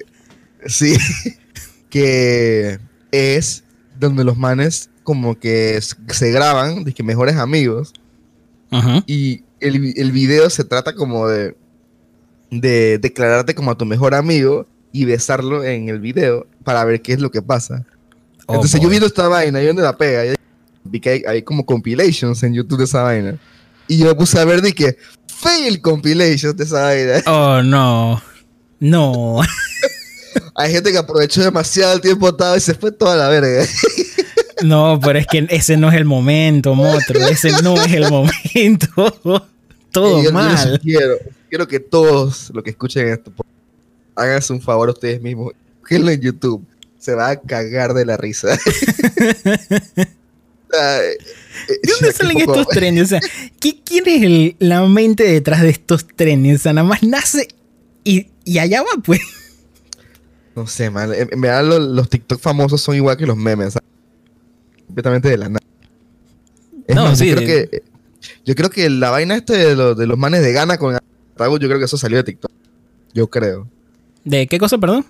Sí, 0.65 0.95
que 1.89 2.79
es 3.11 3.63
donde 3.99 4.23
los 4.23 4.37
manes 4.37 4.89
como 5.03 5.37
que 5.39 5.79
se 5.81 6.31
graban, 6.31 6.83
de 6.83 6.93
que 6.93 7.03
mejores 7.03 7.35
amigos, 7.35 7.93
Ajá. 8.71 9.03
y 9.07 9.43
el, 9.59 9.93
el 9.97 10.11
video 10.11 10.49
se 10.49 10.63
trata 10.63 10.93
como 10.93 11.27
de, 11.27 11.55
de 12.51 12.97
declararte 12.99 13.55
como 13.55 13.71
a 13.71 13.77
tu 13.77 13.85
mejor 13.85 14.15
amigo 14.15 14.65
y 14.91 15.05
besarlo 15.05 15.63
en 15.63 15.89
el 15.89 15.99
video 15.99 16.47
para 16.63 16.83
ver 16.85 17.01
qué 17.01 17.13
es 17.13 17.19
lo 17.19 17.31
que 17.31 17.41
pasa. 17.41 17.85
Oh, 18.45 18.55
Entonces 18.55 18.79
yo 18.81 18.89
viendo 18.89 19.07
esta 19.07 19.27
vaina, 19.27 19.59
yo 19.59 19.65
viendo 19.65 19.81
la 19.81 19.97
pega, 19.97 20.35
vi 20.83 20.99
que 20.99 21.09
hay, 21.09 21.23
hay 21.27 21.41
como 21.43 21.65
compilations 21.65 22.41
en 22.43 22.53
YouTube 22.53 22.79
de 22.79 22.85
esa 22.85 23.03
vaina. 23.03 23.37
Y 23.87 23.97
yo 23.97 24.05
me 24.05 24.15
puse 24.15 24.39
a 24.39 24.45
ver 24.45 24.61
de 24.61 24.73
que 24.73 24.97
fail 25.27 25.81
compilations 25.81 26.55
de 26.55 26.63
esa 26.63 26.81
vaina. 26.81 27.21
Oh, 27.25 27.61
no. 27.61 28.21
No. 28.79 29.41
Hay 30.55 30.71
gente 30.71 30.91
que 30.91 30.97
aprovechó 30.97 31.43
demasiado 31.43 31.93
el 31.93 32.01
tiempo 32.01 32.27
atado 32.27 32.55
y 32.57 32.59
se 32.59 32.73
fue 32.73 32.91
toda 32.91 33.15
la 33.15 33.29
verga. 33.29 33.65
No, 34.63 34.99
pero 35.03 35.19
es 35.19 35.27
que 35.27 35.45
ese 35.49 35.77
no 35.77 35.89
es 35.89 35.95
el 35.95 36.05
momento, 36.05 36.73
Motro. 36.75 37.19
Ese 37.27 37.51
no 37.63 37.75
es 37.81 37.93
el 37.93 38.09
momento. 38.09 39.47
Todo 39.91 40.23
yo, 40.23 40.31
mal. 40.31 40.79
quiero 41.49 41.67
que 41.67 41.79
todos 41.79 42.51
los 42.53 42.63
que 42.63 42.69
escuchen 42.71 43.07
esto, 43.07 43.31
háganse 44.15 44.53
un 44.53 44.61
favor 44.61 44.89
a 44.89 44.91
ustedes 44.91 45.21
mismos. 45.21 45.53
Búsquenlo 45.79 46.11
en 46.11 46.21
YouTube. 46.21 46.63
Se 46.99 47.13
va 47.15 47.29
a 47.29 47.35
cagar 47.39 47.93
de 47.93 48.05
la 48.05 48.17
risa. 48.17 48.49
¿De 50.69 51.79
dónde 51.83 52.11
salen 52.13 52.39
estos 52.39 52.67
trenes? 52.67 53.03
O 53.03 53.07
sea, 53.07 53.21
¿qué, 53.59 53.79
¿quién 53.83 54.03
es 54.07 54.21
el- 54.23 54.55
la 54.59 54.85
mente 54.85 55.23
detrás 55.23 55.61
de 55.61 55.69
estos 55.69 56.05
trenes? 56.07 56.59
O 56.59 56.63
sea, 56.63 56.73
nada 56.73 56.87
más 56.87 57.03
nace 57.03 57.47
y, 58.03 58.27
y 58.43 58.59
allá 58.59 58.81
va, 58.83 59.01
pues. 59.03 59.21
No 60.55 60.67
sé, 60.67 60.89
man. 60.89 61.13
En, 61.13 61.29
en 61.31 61.41
verdad, 61.41 61.63
los, 61.63 61.79
los 61.79 62.09
TikTok 62.09 62.39
famosos 62.41 62.81
son 62.81 62.95
igual 62.95 63.15
que 63.17 63.25
los 63.25 63.37
memes. 63.37 63.73
¿sabes? 63.73 63.87
Completamente 64.87 65.29
de 65.29 65.37
la 65.37 65.49
nada. 65.49 65.59
Es 66.87 66.95
No, 66.95 67.03
más, 67.05 67.19
sí, 67.19 67.27
yo, 67.29 67.35
creo 67.35 67.47
de- 67.47 67.69
que, 67.69 67.83
yo 68.45 68.55
creo 68.55 68.69
que 68.69 68.89
la 68.89 69.09
vaina 69.11 69.35
este 69.35 69.53
de, 69.57 69.75
los- 69.75 69.97
de 69.97 70.07
los 70.07 70.17
manes 70.17 70.41
de 70.41 70.51
gana 70.53 70.77
con 70.77 70.95
ataúd, 70.95 71.59
yo 71.59 71.67
creo 71.67 71.79
que 71.79 71.85
eso 71.85 71.97
salió 71.97 72.17
de 72.17 72.23
TikTok. 72.23 72.51
Yo 73.13 73.27
creo. 73.29 73.67
¿De 74.23 74.47
qué 74.47 74.57
cosa, 74.57 74.77
perdón? 74.77 75.05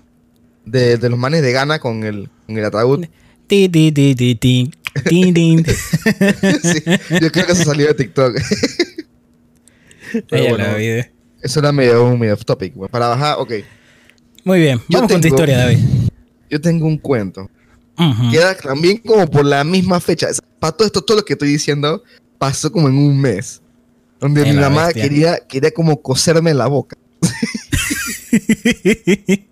De, 0.64 0.96
de 0.98 1.08
los 1.08 1.18
manes 1.18 1.42
de 1.42 1.52
gana 1.52 1.78
con 1.78 2.04
el, 2.04 2.28
con 2.46 2.58
el 2.58 2.64
ataúd. 2.64 3.06
Ti, 3.48 3.66
ti, 3.70 3.90
ti, 3.92 4.14
ti, 4.14 4.34
ti. 4.34 4.70
Sí, 5.02 6.82
yo 7.20 7.30
creo 7.32 7.46
que 7.46 7.52
eso 7.52 7.64
salió 7.64 7.86
de 7.86 7.94
TikTok. 7.94 8.36
Pero 10.28 10.48
bueno, 10.50 10.64
la 10.64 10.74
vida. 10.74 11.08
eso 11.42 11.60
era 11.60 11.72
medio, 11.72 12.04
un 12.04 12.18
medio 12.18 12.34
off 12.34 12.44
topic. 12.44 12.74
Bueno, 12.74 12.90
para 12.90 13.08
bajar, 13.08 13.36
ok. 13.38 13.52
Muy 14.44 14.60
bien, 14.60 14.78
Yo 14.88 14.98
vamos 14.98 15.12
con 15.12 15.20
tu 15.20 15.28
historia, 15.28 15.58
David. 15.58 15.78
Yo 16.50 16.60
tengo 16.60 16.86
un 16.86 16.98
cuento. 16.98 17.48
Queda 18.30 18.56
también 18.56 18.98
como 18.98 19.26
por 19.28 19.44
la 19.44 19.64
misma 19.64 20.00
fecha. 20.00 20.28
Para 20.60 20.72
todo 20.76 20.86
esto, 20.86 21.02
todo 21.02 21.18
lo 21.18 21.24
que 21.24 21.32
estoy 21.34 21.48
diciendo 21.48 22.02
pasó 22.38 22.70
como 22.70 22.88
en 22.88 22.96
un 22.96 23.20
mes. 23.20 23.60
Donde 24.20 24.42
En 24.48 24.56
mi 24.56 24.60
mamá 24.60 24.86
bestia. 24.86 25.02
quería, 25.02 25.38
quería 25.48 25.70
como 25.70 26.00
coserme 26.02 26.52
la 26.54 26.66
boca. 26.66 26.96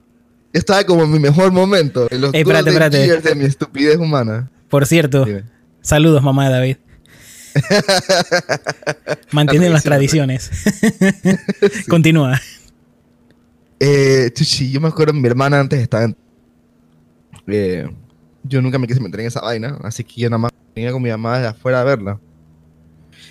Estaba 0.53 0.85
como 0.85 1.05
en 1.05 1.13
mi 1.13 1.19
mejor 1.19 1.53
momento. 1.53 2.09
En 2.11 2.21
los 2.21 2.35
Ey, 2.35 2.41
espérate, 2.41 2.71
espérate. 2.71 3.21
de 3.21 3.35
mi 3.35 3.45
estupidez 3.45 3.97
humana. 3.99 4.51
Por 4.69 4.87
cierto, 4.87 5.25
Dime. 5.25 5.45
saludos, 5.83 6.23
mamá 6.23 6.49
de 6.49 6.55
David. 6.55 6.77
Mantienen 9.33 9.73
las 9.73 9.85
La 9.85 9.91
tradiciones. 9.91 10.51
Continúa. 11.89 12.41
Eh, 13.81 14.31
chuchi, 14.35 14.71
yo 14.71 14.81
me 14.81 14.89
acuerdo, 14.89 15.13
mi 15.13 15.27
hermana 15.29 15.61
antes 15.61 15.81
estaba 15.81 16.05
en... 16.05 16.17
eh, 17.47 17.89
yo 18.49 18.63
nunca 18.63 18.79
me 18.79 18.87
quise 18.87 19.01
meter 19.01 19.21
en 19.21 19.27
esa 19.27 19.41
vaina, 19.41 19.79
así 19.83 20.05
que 20.05 20.21
yo 20.21 20.31
nada 20.31 20.39
más 20.39 20.53
venía 20.75 20.93
con 20.93 21.03
mi 21.03 21.11
mamá 21.11 21.39
de 21.39 21.49
afuera 21.49 21.81
a 21.81 21.85
verla. 21.85 22.21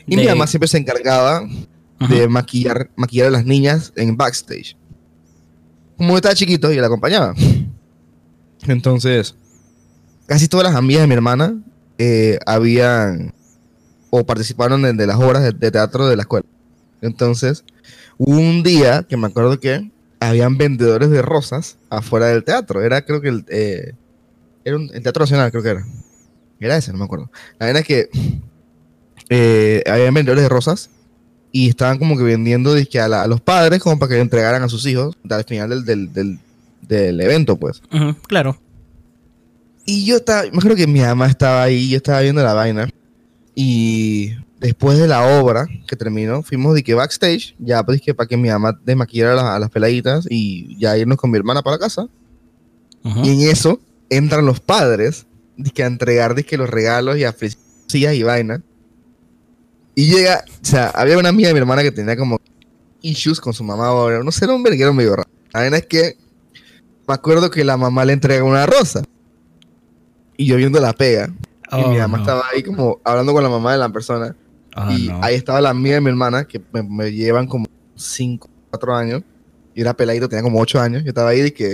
Y 0.07 0.15
mi 0.15 0.25
mamá 0.25 0.47
siempre 0.47 0.67
se 0.67 0.77
encargaba 0.77 1.47
de 2.09 2.27
maquillar, 2.27 2.89
maquillar 2.95 3.27
a 3.27 3.31
las 3.31 3.45
niñas 3.45 3.91
en 3.95 4.15
backstage. 4.15 4.77
Como 5.97 6.11
yo 6.11 6.15
estaba 6.17 6.35
chiquito, 6.35 6.71
yo 6.71 6.81
la 6.81 6.87
acompañaba. 6.87 7.33
Entonces, 8.67 9.35
casi 10.25 10.47
todas 10.47 10.65
las 10.65 10.75
amigas 10.75 11.01
de 11.01 11.07
mi 11.07 11.13
hermana 11.13 11.55
eh, 11.97 12.37
habían 12.45 13.33
o 14.09 14.25
participaron 14.25 14.81
de, 14.81 14.93
de 14.93 15.07
las 15.07 15.17
obras 15.17 15.43
de, 15.43 15.51
de 15.51 15.71
teatro 15.71 16.07
de 16.07 16.15
la 16.15 16.23
escuela. 16.23 16.45
Entonces, 17.01 17.63
hubo 18.17 18.37
un 18.37 18.63
día 18.63 19.03
que 19.03 19.17
me 19.17 19.27
acuerdo 19.27 19.59
que 19.59 19.91
habían 20.19 20.57
vendedores 20.57 21.09
de 21.09 21.21
rosas 21.21 21.77
afuera 21.89 22.27
del 22.27 22.43
teatro. 22.43 22.81
Era, 22.81 23.03
creo 23.03 23.21
que 23.21 23.29
el, 23.29 23.45
eh, 23.49 23.93
era 24.65 24.75
un- 24.75 24.89
el 24.93 25.01
Teatro 25.03 25.21
Nacional, 25.23 25.49
creo 25.51 25.63
que 25.63 25.69
era. 25.69 25.85
Era 26.59 26.75
ese, 26.77 26.91
no 26.91 26.97
me 26.97 27.05
acuerdo. 27.05 27.31
La 27.59 27.67
verdad 27.67 27.81
es 27.81 27.87
que 27.87 28.09
eh, 29.29 29.83
habían 29.87 30.13
vendedores 30.13 30.43
de 30.43 30.49
rosas 30.49 30.89
y 31.51 31.69
estaban 31.69 31.97
como 31.97 32.17
que 32.17 32.23
vendiendo 32.23 32.73
dizque, 32.73 32.99
a, 32.99 33.07
la- 33.07 33.23
a 33.23 33.27
los 33.27 33.41
padres 33.41 33.81
como 33.81 33.97
para 33.97 34.09
que 34.09 34.15
le 34.15 34.21
entregaran 34.21 34.61
a 34.63 34.69
sus 34.69 34.85
hijos 34.85 35.15
al 35.29 35.43
final 35.45 35.69
del, 35.69 35.85
del, 35.85 36.13
del- 36.13 36.39
del 36.81 37.21
evento, 37.21 37.57
pues. 37.57 37.81
Claro. 38.27 38.57
Y 39.85 40.05
yo 40.05 40.17
estaba, 40.17 40.43
me 40.43 40.57
acuerdo 40.57 40.75
que 40.75 40.87
mi 40.87 40.99
mamá 41.01 41.27
estaba 41.27 41.63
ahí, 41.63 41.89
yo 41.89 41.97
estaba 41.97 42.21
viendo 42.21 42.43
la 42.43 42.53
vaina. 42.53 42.89
Y 43.53 44.31
después 44.59 44.97
de 44.97 45.07
la 45.07 45.39
obra 45.39 45.67
que 45.87 45.95
terminó, 45.95 46.41
fuimos 46.43 46.73
de 46.75 46.83
que 46.83 46.93
backstage, 46.93 47.55
ya 47.59 47.83
pues 47.83 48.01
que 48.01 48.13
para 48.13 48.27
que 48.27 48.35
mi 48.37 48.49
mamá 48.49 48.77
desmaquillara 48.83 49.33
a 49.33 49.35
las, 49.35 49.45
a 49.45 49.59
las 49.59 49.69
peladitas 49.69 50.25
y 50.29 50.77
ya 50.79 50.97
irnos 50.97 51.17
con 51.17 51.31
mi 51.31 51.37
hermana 51.37 51.61
para 51.61 51.75
la 51.77 51.79
casa. 51.79 52.07
Y 53.23 53.29
en 53.43 53.49
eso 53.51 53.79
entran 54.09 54.45
los 54.45 54.59
padres 54.59 55.25
dizque, 55.57 55.83
a 55.83 55.87
entregar 55.87 56.35
dizque, 56.35 56.57
los 56.57 56.69
regalos 56.69 57.17
y 57.17 57.23
a 57.23 57.35
sillas 57.87 58.13
y 58.13 58.23
vaina. 58.23 58.61
Y 59.95 60.07
llega, 60.07 60.43
o 60.61 60.65
sea, 60.65 60.89
había 60.89 61.17
una 61.17 61.29
amiga 61.29 61.47
de 61.47 61.53
mi 61.53 61.59
hermana 61.59 61.81
que 61.81 61.91
tenía 61.91 62.17
como 62.17 62.39
issues 63.01 63.39
con 63.39 63.53
su 63.53 63.63
mamá 63.63 63.87
ahora. 63.87 64.23
No 64.23 64.31
sé, 64.31 64.45
era 64.45 64.53
un 64.53 64.63
verguero 64.63 64.93
medio 64.93 65.15
raro. 65.15 65.29
La 65.53 65.61
vaina 65.61 65.77
es 65.77 65.85
que 65.85 66.17
me 67.07 67.13
acuerdo 67.13 67.49
que 67.49 67.63
la 67.63 67.77
mamá 67.77 68.03
le 68.03 68.13
entrega 68.13 68.43
una 68.43 68.65
rosa. 68.65 69.03
Y 70.37 70.45
yo 70.47 70.57
viendo 70.57 70.79
la 70.81 70.91
pega. 70.91 71.27
y 71.27 71.33
Oh, 71.71 71.89
mi 71.89 71.97
mamá 71.97 72.17
no. 72.17 72.23
estaba 72.23 72.43
ahí 72.53 72.61
como 72.61 72.99
hablando 73.03 73.31
con 73.33 73.43
la 73.43 73.49
mamá 73.49 73.71
de 73.71 73.77
la 73.77 73.89
persona. 73.89 74.35
Oh, 74.75 74.91
y 74.91 75.07
no. 75.07 75.19
ahí 75.23 75.35
estaba 75.35 75.61
la 75.61 75.69
amiga 75.69 75.95
de 75.95 76.01
mi 76.01 76.09
hermana, 76.09 76.45
que 76.45 76.61
me, 76.73 76.83
me 76.83 77.11
llevan 77.13 77.47
como 77.47 77.65
5, 77.95 78.49
4 78.71 78.95
años. 78.95 79.23
Y 79.73 79.81
era 79.81 79.93
peladito, 79.95 80.27
tenía 80.27 80.43
como 80.43 80.59
8 80.59 80.79
años. 80.81 81.03
Yo 81.03 81.09
estaba 81.09 81.29
ahí 81.29 81.41
de 81.41 81.53
que. 81.53 81.73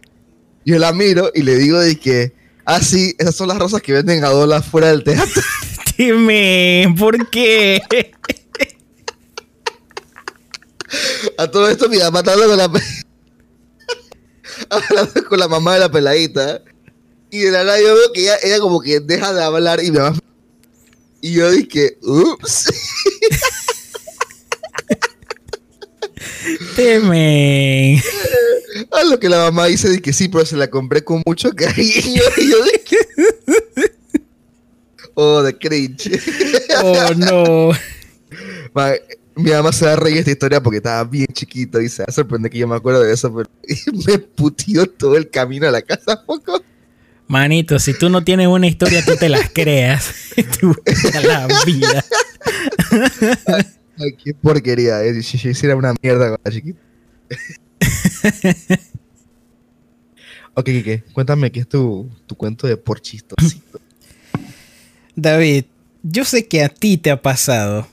Yo 0.65 0.77
la 0.79 0.93
miro 0.93 1.31
y 1.33 1.41
le 1.41 1.55
digo 1.55 1.79
de 1.79 1.99
que. 1.99 2.33
Ah, 2.65 2.81
sí, 2.81 3.15
esas 3.17 3.35
son 3.35 3.47
las 3.47 3.57
rosas 3.57 3.81
que 3.81 3.93
venden 3.93 4.23
a 4.23 4.29
dólar 4.29 4.63
fuera 4.63 4.89
del 4.89 5.03
teatro. 5.03 5.41
Dime, 5.97 6.93
¿por 6.97 7.29
qué? 7.29 7.81
A 11.37 11.47
todo 11.49 11.69
esto 11.69 11.89
mi 11.89 11.97
mamá 11.97 12.19
está 12.19 12.33
hablando 12.33 12.55
con 12.55 12.73
la. 12.73 12.81
hablando 14.69 15.29
con 15.29 15.39
la 15.39 15.47
mamá 15.47 15.73
de 15.73 15.79
la 15.79 15.91
peladita. 15.91 16.61
Y 17.29 17.39
de 17.39 17.51
la 17.51 17.63
nada 17.63 17.79
yo 17.79 17.95
veo 17.95 18.11
que 18.13 18.21
ella, 18.21 18.37
ella 18.43 18.59
como 18.59 18.81
que 18.81 18.99
deja 18.99 19.33
de 19.33 19.43
hablar 19.43 19.83
y 19.83 19.91
mi 19.91 19.97
mamá. 19.97 20.19
Y 21.21 21.33
yo 21.33 21.49
dije, 21.51 21.97
ups. 22.01 22.65
Dime. 26.75 28.03
A 28.91 29.03
lo 29.03 29.19
que 29.19 29.29
la 29.29 29.37
mamá 29.37 29.65
dice 29.65 29.89
de 29.89 30.01
que 30.01 30.13
sí, 30.13 30.27
pero 30.29 30.45
se 30.45 30.55
la 30.55 30.69
compré 30.69 31.03
con 31.03 31.21
mucho 31.25 31.51
cariño. 31.51 32.21
Y 32.37 32.49
yo 32.49 32.57
dije. 32.63 32.97
Oh, 35.13 35.41
de 35.43 35.57
cringe. 35.57 36.09
Oh, 36.81 37.13
no. 37.15 37.71
Mi 39.35 39.51
mamá 39.51 39.71
se 39.71 39.85
va 39.85 39.93
a 39.93 39.95
reír 39.97 40.15
de 40.15 40.19
esta 40.21 40.31
historia 40.31 40.63
porque 40.63 40.77
estaba 40.77 41.03
bien 41.03 41.27
chiquito 41.33 41.81
y 41.81 41.89
se 41.89 42.03
va 42.03 42.05
a 42.07 42.13
sorprender 42.13 42.49
que 42.49 42.57
yo 42.57 42.67
me 42.67 42.75
acuerdo 42.75 43.03
de 43.03 43.13
eso, 43.13 43.33
pero 43.33 43.49
me 44.07 44.19
putió 44.19 44.85
todo 44.85 45.17
el 45.17 45.29
camino 45.29 45.67
a 45.67 45.71
la 45.71 45.81
casa 45.81 46.23
poco. 46.25 46.61
Manito, 47.27 47.79
si 47.79 47.93
tú 47.93 48.09
no 48.09 48.23
tienes 48.23 48.47
una 48.47 48.67
historia, 48.67 49.03
tú 49.05 49.15
te 49.15 49.29
las 49.29 49.49
creas. 49.51 50.13
Tú, 50.59 50.75
la 51.23 51.47
vida. 51.65 52.03
Ay, 53.97 54.13
qué 54.21 54.33
porquería, 54.33 55.03
eh. 55.03 55.21
Si 55.23 55.37
yo 55.37 55.49
hiciera 55.49 55.75
una 55.75 55.93
mierda 56.01 56.29
cuando 56.29 56.41
era 56.43 56.53
chiquito. 56.53 56.79
ok, 60.53 60.65
¿qué? 60.65 61.03
Cuéntame 61.13 61.51
qué 61.51 61.61
es 61.61 61.69
tu, 61.69 62.09
tu 62.27 62.35
cuento 62.35 62.67
de 62.67 62.77
por 62.77 63.01
chistosito. 63.01 63.79
David, 65.15 65.65
yo 66.03 66.25
sé 66.25 66.47
que 66.47 66.63
a 66.63 66.69
ti 66.69 66.97
te 66.97 67.11
ha 67.11 67.21
pasado, 67.21 67.87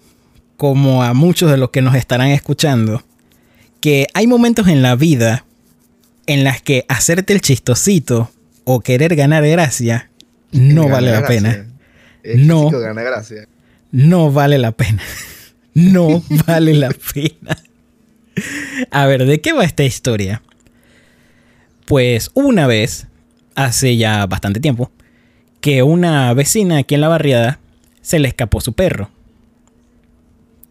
como 0.57 1.03
a 1.03 1.15
muchos 1.15 1.51
de 1.51 1.57
los 1.57 1.71
que 1.71 1.83
nos 1.83 1.95
estarán 1.95 2.29
escuchando, 2.29 3.03
que 3.81 4.07
hay 4.15 4.27
momentos 4.27 4.69
en 4.69 4.83
la 4.83 4.97
vida 4.97 5.45
en 6.27 6.45
las 6.45 6.61
que 6.63 6.85
hacerte 6.89 7.33
el 7.33 7.41
chistosito 7.41 8.31
o 8.65 8.81
querer 8.81 9.17
ganar 9.17 9.47
gracia 9.47 10.11
no 10.51 10.83
Gana 10.85 10.95
vale 10.95 11.11
la 11.11 11.21
gracia. 11.21 11.41
pena. 11.43 11.67
Es 12.23 12.39
No. 12.39 12.71
gana 12.71 13.03
gracia. 13.03 13.49
No 13.93 14.33
vale 14.33 14.59
la 14.59 14.73
pena. 14.73 15.03
No 15.75 16.23
vale 16.47 16.75
la 16.75 16.91
pena. 16.91 17.57
A 18.91 19.07
ver, 19.07 19.25
¿de 19.27 19.41
qué 19.41 19.53
va 19.53 19.65
esta 19.65 19.85
historia? 19.85 20.43
Pues 21.87 22.31
una 22.35 22.67
vez, 22.67 23.07
hace 23.55 23.97
ya 23.97 24.27
bastante 24.27 24.61
tiempo, 24.61 24.91
que 25.61 25.83
una 25.83 26.33
vecina 26.35 26.79
aquí 26.79 26.95
en 26.95 27.01
la 27.01 27.09
barriada 27.09 27.61
se 28.03 28.19
le 28.19 28.29
escapó 28.29 28.61
su 28.61 28.73
perro. 28.73 29.11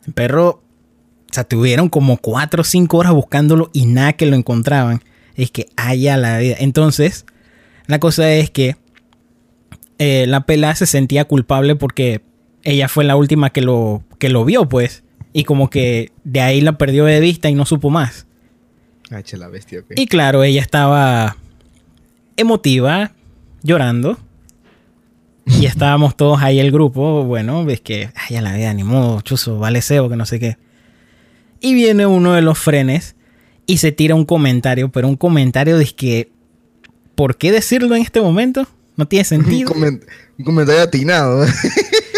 El 0.06 0.14
perro, 0.14 0.62
o 1.30 1.34
sea, 1.34 1.44
tuvieron 1.44 1.90
como 1.90 2.18
4 2.18 2.62
o 2.62 2.64
5 2.64 2.98
horas 2.98 3.14
buscándolo 3.14 3.70
y 3.74 3.86
nada 3.86 4.14
que 4.14 4.26
lo 4.26 4.36
encontraban. 4.36 5.02
Es 5.36 5.52
que 5.52 5.68
haya 5.76 6.18
la 6.18 6.40
vida. 6.40 6.56
Entonces, 6.60 7.26
la 7.88 8.00
cosa 8.00 8.32
es 8.32 8.50
que 8.50 8.76
eh, 10.00 10.26
la 10.28 10.46
pela 10.46 10.76
se 10.76 10.86
sentía 10.86 11.26
culpable 11.26 11.76
porque 11.76 12.22
ella 12.64 12.88
fue 12.88 13.04
la 13.04 13.16
última 13.16 13.50
que 13.52 13.62
lo, 13.62 14.04
que 14.20 14.30
lo 14.30 14.46
vio, 14.46 14.70
pues. 14.70 15.04
Y 15.38 15.44
como 15.44 15.70
que 15.70 16.12
de 16.24 16.42
ahí 16.42 16.62
la 16.62 16.80
perdió 16.80 17.06
de 17.06 17.20
vista 17.20 17.48
y 17.48 17.54
no 17.54 17.64
supo 17.64 17.92
más. 17.92 18.26
Ay, 19.12 19.22
che, 19.22 19.38
la 19.38 19.48
bestia, 19.48 19.82
ok. 19.82 19.92
Y 19.96 20.08
claro, 20.08 20.44
ella 20.44 20.62
estaba 20.62 21.38
emotiva, 22.38 23.12
llorando. 23.62 24.18
Y 25.46 25.66
estábamos 25.68 26.18
todos 26.18 26.42
ahí 26.42 26.60
el 26.60 26.72
grupo. 26.72 27.24
Bueno, 27.24 27.64
ves 27.66 27.82
que, 27.82 28.10
ay, 28.16 28.38
a 28.38 28.42
la 28.42 28.56
vida, 28.56 28.74
ni 28.74 28.84
modo, 28.84 29.22
chuzo, 29.22 29.60
vale 29.60 29.84
cebo, 29.84 30.10
que 30.10 30.16
no 30.16 30.26
sé 30.26 30.40
qué. 30.40 30.58
Y 31.60 31.76
viene 31.76 32.08
uno 32.08 32.34
de 32.34 32.42
los 32.42 32.58
frenes 32.58 33.16
y 33.68 33.78
se 33.78 33.92
tira 33.92 34.16
un 34.16 34.26
comentario, 34.26 34.90
pero 34.90 35.08
un 35.08 35.18
comentario 35.18 35.78
de 35.78 35.86
que, 35.86 36.32
¿por 37.14 37.38
qué 37.38 37.52
decirlo 37.52 37.96
en 37.96 38.02
este 38.02 38.22
momento? 38.22 38.68
No 38.96 39.08
tiene 39.08 39.24
sentido. 39.26 39.72
un, 39.72 40.02
comentario 40.44 40.82
atinado. 40.82 41.46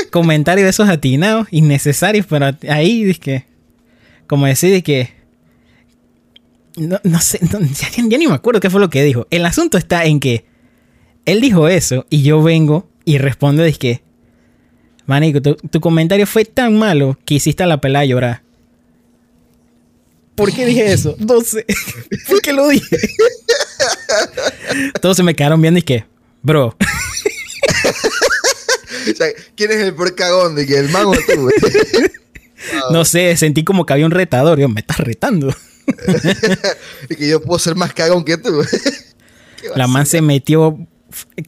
comentario 0.09 0.63
de 0.63 0.69
esos 0.69 0.89
atinados, 0.89 1.47
innecesarios, 1.51 2.25
pero 2.27 2.55
ahí, 2.69 3.09
es 3.09 3.19
que, 3.19 3.45
como 4.27 4.45
decir, 4.45 4.83
que, 4.83 5.09
no, 6.77 7.19
sé, 7.19 7.39
ya, 7.41 8.17
ni 8.17 8.27
me 8.27 8.33
acuerdo 8.33 8.59
qué 8.59 8.69
fue 8.69 8.79
lo 8.79 8.89
que 8.89 9.03
dijo. 9.03 9.27
El 9.31 9.45
asunto 9.45 9.77
está 9.77 10.05
en 10.05 10.19
que 10.19 10.45
él 11.25 11.41
dijo 11.41 11.67
eso 11.67 12.05
y 12.09 12.23
yo 12.23 12.41
vengo 12.41 12.89
y 13.05 13.17
respondo, 13.17 13.63
es 13.63 13.77
que, 13.77 14.01
Manico, 15.05 15.41
tu, 15.41 15.81
comentario 15.81 16.27
fue 16.27 16.45
tan 16.45 16.77
malo 16.77 17.17
que 17.25 17.35
hiciste 17.35 17.63
a 17.63 17.67
la 17.67 17.81
pelada 17.81 18.05
llorar. 18.05 18.43
¿Por 20.35 20.53
qué 20.53 20.65
dije 20.65 20.93
eso? 20.93 21.15
No 21.19 21.41
sé. 21.41 21.65
¿Por 22.27 22.41
qué 22.41 22.53
lo 22.53 22.67
dije? 22.69 22.97
Todos 25.01 25.17
se 25.17 25.23
me 25.23 25.35
quedaron 25.35 25.61
viendo 25.61 25.79
y 25.79 25.83
que, 25.83 26.05
bro. 26.41 26.77
¿Quién 29.55 29.71
es 29.71 29.77
el 29.77 29.93
peor 29.95 30.15
cagón 30.15 30.55
de 30.55 30.65
que 30.65 30.77
el 30.77 30.89
mago 30.89 31.13
tú? 31.13 31.49
No 32.91 33.05
sé, 33.05 33.37
sentí 33.37 33.63
como 33.63 33.85
que 33.85 33.93
había 33.93 34.05
un 34.05 34.11
retador. 34.11 34.59
Yo, 34.59 34.67
me 34.67 34.81
estás 34.81 34.97
retando. 34.97 35.55
y 37.09 37.15
que 37.15 37.29
yo 37.29 37.41
puedo 37.41 37.57
ser 37.57 37.75
más 37.75 37.93
cagón 37.93 38.25
que 38.25 38.37
tú. 38.37 38.61
La 39.77 39.87
man 39.87 40.05
se 40.05 40.21
metió 40.21 40.77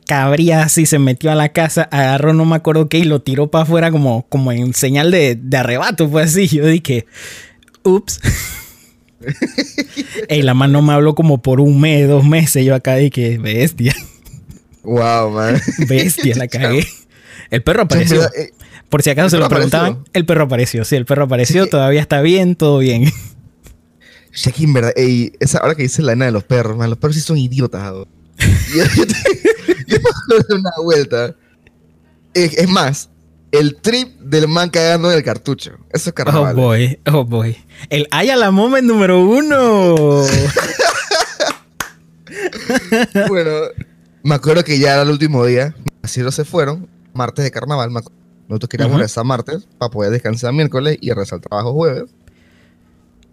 cabría 0.06 0.64
así, 0.64 0.86
se 0.86 1.00
metió 1.00 1.32
a 1.32 1.36
la 1.36 1.50
casa, 1.50 1.84
agarró 1.92 2.34
no 2.34 2.46
me 2.46 2.56
acuerdo 2.56 2.90
qué 2.90 3.00
y 3.00 3.04
lo 3.04 3.22
tiró 3.22 3.52
para 3.52 3.64
afuera 3.64 3.92
como, 3.92 4.26
como 4.30 4.52
en 4.52 4.74
señal 4.74 5.12
de, 5.12 5.40
arrebato, 5.54 6.10
fue 6.10 6.24
así. 6.24 6.48
Yo 6.48 6.66
dije, 6.66 7.06
ups. 7.84 8.20
Ey, 10.28 10.42
la 10.42 10.54
mano 10.54 10.82
me 10.82 10.94
habló 10.94 11.14
como 11.14 11.42
por 11.42 11.60
un 11.60 11.80
mes, 11.80 12.08
dos 12.08 12.26
meses. 12.26 12.66
Yo 12.66 12.74
acá 12.74 12.96
dije, 12.96 13.38
bestia. 13.38 13.96
Wow, 14.84 15.30
man. 15.30 15.62
Bestia, 15.88 16.36
la 16.36 16.48
cagué. 16.48 16.88
El 17.52 17.62
perro 17.64 17.84
apareció. 17.84 18.24
Eh, 18.34 18.54
por 18.90 19.04
si 19.04 19.10
acaso 19.10 19.30
se 19.30 19.38
lo 19.38 19.48
preguntaban, 19.48 20.06
el 20.14 20.26
perro 20.26 20.46
apareció. 20.46 20.84
Sí, 20.86 20.96
el 20.96 21.06
perro 21.06 21.26
apareció, 21.26 21.68
todavía 21.68 22.02
está 22.02 22.22
bien, 22.22 22.56
todo 22.56 22.80
bien. 22.80 23.12
Shaki, 24.34 24.64
en 24.64 24.74
verdad, 24.74 24.94
ey, 24.96 25.34
esa 25.42 25.62
hora 25.62 25.76
que 25.76 25.84
dice 25.84 26.02
la 26.02 26.14
nena 26.14 26.26
de 26.26 26.32
los 26.32 26.46
perros, 26.46 26.78
man, 26.78 26.90
los 26.90 26.98
perros 26.98 27.16
sí 27.16 27.22
son 27.22 27.38
idiotas. 27.38 27.84
yo, 28.76 28.84
yo, 28.96 29.06
yo 29.88 30.56
una 30.56 30.72
vuelta. 30.82 31.36
Es, 32.34 32.70
más, 32.70 33.10
el 33.52 33.76
trip 33.76 34.18
del 34.22 34.48
man 34.48 34.70
cagando 34.70 35.12
en 35.12 35.18
el 35.18 35.24
cartucho. 35.24 35.72
Eso 35.92 36.10
es 36.10 36.14
carnaval. 36.14 36.58
Oh 36.58 36.62
boy, 36.62 37.00
oh 37.12 37.26
boy. 37.26 37.58
El 37.90 38.08
Aya 38.12 38.38
la 38.38 38.52
Moment 38.52 38.88
número 38.88 39.20
uno. 39.20 39.96
bueno, 43.28 43.52
me 44.24 44.36
acuerdo 44.36 44.64
que 44.64 44.80
ya 44.80 44.94
era 44.94 45.02
el 45.02 45.10
último 45.10 45.46
día. 45.46 45.76
Así 46.02 46.22
no 46.22 46.32
se 46.32 46.46
fueron. 46.46 46.88
Martes 47.14 47.44
de 47.44 47.52
carnaval. 47.52 47.92
Nosotros 48.48 48.70
queríamos 48.70 49.00
rezar 49.00 49.24
martes 49.24 49.68
para 49.78 49.90
poder 49.90 50.12
descansar 50.12 50.54
miércoles 50.54 50.98
y 51.00 51.12
rezar 51.12 51.38
el 51.38 51.42
trabajo 51.42 51.74
jueves. 51.74 52.10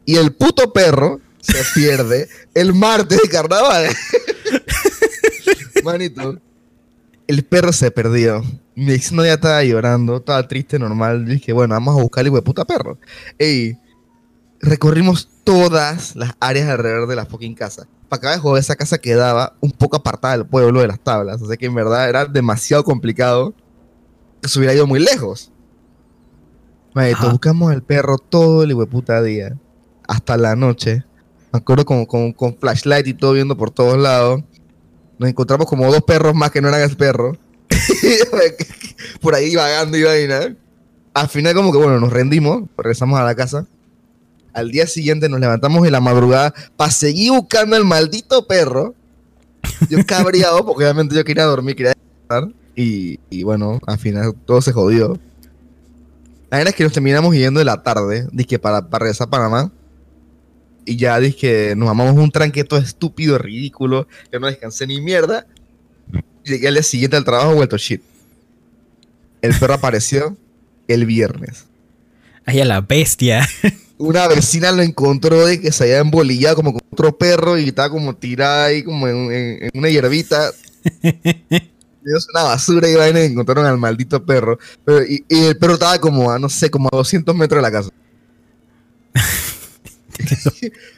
Y 0.04 0.16
el 0.16 0.32
puto 0.32 0.72
perro 0.72 1.20
se 1.40 1.62
pierde 1.74 2.28
el 2.54 2.72
martes 2.72 3.20
de 3.22 3.28
carnaval. 3.28 3.86
Manito, 5.84 6.38
el 7.26 7.44
perro 7.44 7.72
se 7.72 7.90
perdió. 7.90 8.42
Mi 8.74 8.92
ex 8.92 9.12
no 9.12 9.24
ya 9.24 9.34
estaba 9.34 9.62
llorando, 9.64 10.18
estaba 10.18 10.46
triste, 10.46 10.78
normal. 10.78 11.26
Dije, 11.26 11.52
bueno, 11.52 11.74
vamos 11.74 11.98
a 11.98 12.02
buscar 12.02 12.26
el 12.26 12.32
de 12.32 12.42
puta 12.42 12.64
perro. 12.64 12.98
Ey, 13.38 13.76
recorrimos 14.60 15.28
todas 15.44 16.16
las 16.16 16.34
áreas 16.40 16.68
alrededor 16.68 17.08
de 17.08 17.16
la 17.16 17.26
fucking 17.26 17.54
casa. 17.54 17.86
Para 18.08 18.20
cada 18.20 18.38
juego, 18.38 18.56
esa 18.56 18.76
casa 18.76 18.98
quedaba 18.98 19.54
un 19.60 19.72
poco 19.72 19.96
apartada 19.96 20.36
del 20.36 20.46
pueblo 20.46 20.80
de 20.80 20.88
las 20.88 21.00
tablas. 21.00 21.40
Sea 21.46 21.56
que 21.56 21.66
en 21.66 21.74
verdad 21.74 22.08
era 22.08 22.24
demasiado 22.24 22.84
complicado 22.84 23.54
se 24.42 24.58
hubiera 24.58 24.74
ido 24.74 24.86
muy 24.86 25.00
lejos. 25.00 25.52
Manito, 26.94 27.30
buscamos 27.30 27.72
al 27.72 27.82
perro 27.82 28.18
todo 28.18 28.62
el 28.62 28.74
puta 28.88 29.22
día. 29.22 29.56
Hasta 30.06 30.36
la 30.36 30.56
noche. 30.56 31.04
Me 31.52 31.58
acuerdo 31.58 31.84
con, 31.84 32.06
con, 32.06 32.32
con 32.32 32.56
flashlight 32.56 33.06
y 33.06 33.14
todo 33.14 33.32
viendo 33.32 33.56
por 33.56 33.70
todos 33.70 33.98
lados 33.98 34.42
nos 35.18 35.28
encontramos 35.28 35.66
como 35.66 35.90
dos 35.90 36.02
perros 36.02 36.34
más 36.34 36.50
que 36.50 36.60
no 36.60 36.68
eran 36.68 36.82
el 36.82 36.96
perro. 36.96 37.36
por 39.20 39.34
ahí 39.34 39.54
vagando 39.54 39.96
y 39.96 40.04
vaina. 40.04 40.56
Al 41.12 41.28
final 41.28 41.54
como 41.54 41.72
que 41.72 41.78
bueno, 41.78 41.98
nos 41.98 42.12
rendimos, 42.12 42.68
regresamos 42.76 43.18
a 43.18 43.24
la 43.24 43.34
casa. 43.34 43.66
Al 44.54 44.70
día 44.70 44.86
siguiente 44.86 45.28
nos 45.28 45.40
levantamos 45.40 45.84
en 45.84 45.92
la 45.92 46.00
madrugada 46.00 46.54
para 46.76 46.90
seguir 46.90 47.32
buscando 47.32 47.76
al 47.76 47.84
maldito 47.84 48.46
perro. 48.46 48.94
Yo 49.90 49.98
cabreado, 50.06 50.64
porque 50.64 50.84
obviamente 50.84 51.14
yo 51.14 51.24
quería 51.24 51.44
dormir, 51.44 51.76
quería 51.76 51.94
descansar. 51.94 52.54
Y, 52.78 53.18
y 53.28 53.42
bueno, 53.42 53.80
al 53.86 53.98
final 53.98 54.34
todo 54.46 54.62
se 54.62 54.72
jodió. 54.72 55.18
La 56.50 56.58
verdad 56.58 56.68
es 56.68 56.76
que 56.76 56.84
nos 56.84 56.92
terminamos 56.92 57.34
yendo 57.34 57.58
de 57.58 57.64
la 57.64 57.82
tarde, 57.82 58.28
dije, 58.32 58.58
para, 58.58 58.88
para 58.88 59.04
regresar 59.04 59.26
a 59.26 59.30
Panamá 59.30 59.72
y 60.88 60.96
ya 60.96 61.20
dije, 61.20 61.74
nos 61.76 61.86
mamamos 61.86 62.14
un 62.14 62.30
tranqueto 62.30 62.78
estúpido, 62.78 63.36
ridículo, 63.36 64.08
que 64.30 64.40
no 64.40 64.46
descansé 64.46 64.86
ni 64.86 65.02
mierda. 65.02 65.46
Llegué 66.44 66.68
al 66.68 66.74
día 66.74 66.82
siguiente 66.82 67.16
al 67.16 67.24
trabajo 67.24 67.54
vuelto 67.54 67.76
shit. 67.76 68.00
El 69.42 69.54
perro 69.58 69.74
apareció 69.74 70.36
el 70.88 71.04
viernes. 71.04 71.66
Ay, 72.46 72.60
a 72.60 72.64
la 72.64 72.80
bestia. 72.80 73.46
Una 73.98 74.28
vecina 74.28 74.72
lo 74.72 74.80
encontró 74.80 75.44
de 75.44 75.60
que 75.60 75.72
se 75.72 75.84
había 75.84 75.98
embolillado 75.98 76.56
como 76.56 76.72
con 76.72 76.80
otro 76.90 77.18
perro 77.18 77.58
y 77.58 77.68
estaba 77.68 77.90
como 77.90 78.16
tirada 78.16 78.66
ahí 78.66 78.82
como 78.82 79.06
en, 79.08 79.68
una 79.74 79.90
hierbita. 79.90 80.52
Es 82.16 82.26
una 82.32 82.44
basura 82.44 82.88
y 82.88 82.94
vaina 82.94 83.20
y 83.20 83.26
encontraron 83.26 83.66
al 83.66 83.78
maldito 83.78 84.24
perro. 84.24 84.58
y, 85.08 85.24
y, 85.28 85.44
el 85.46 85.58
perro 85.58 85.74
estaba 85.74 85.98
como 85.98 86.30
a, 86.30 86.38
no 86.38 86.48
sé, 86.48 86.70
como 86.70 86.88
a 86.92 86.96
200 86.96 87.34
metros 87.34 87.58
de 87.58 87.62
la 87.62 87.70
casa. 87.70 87.90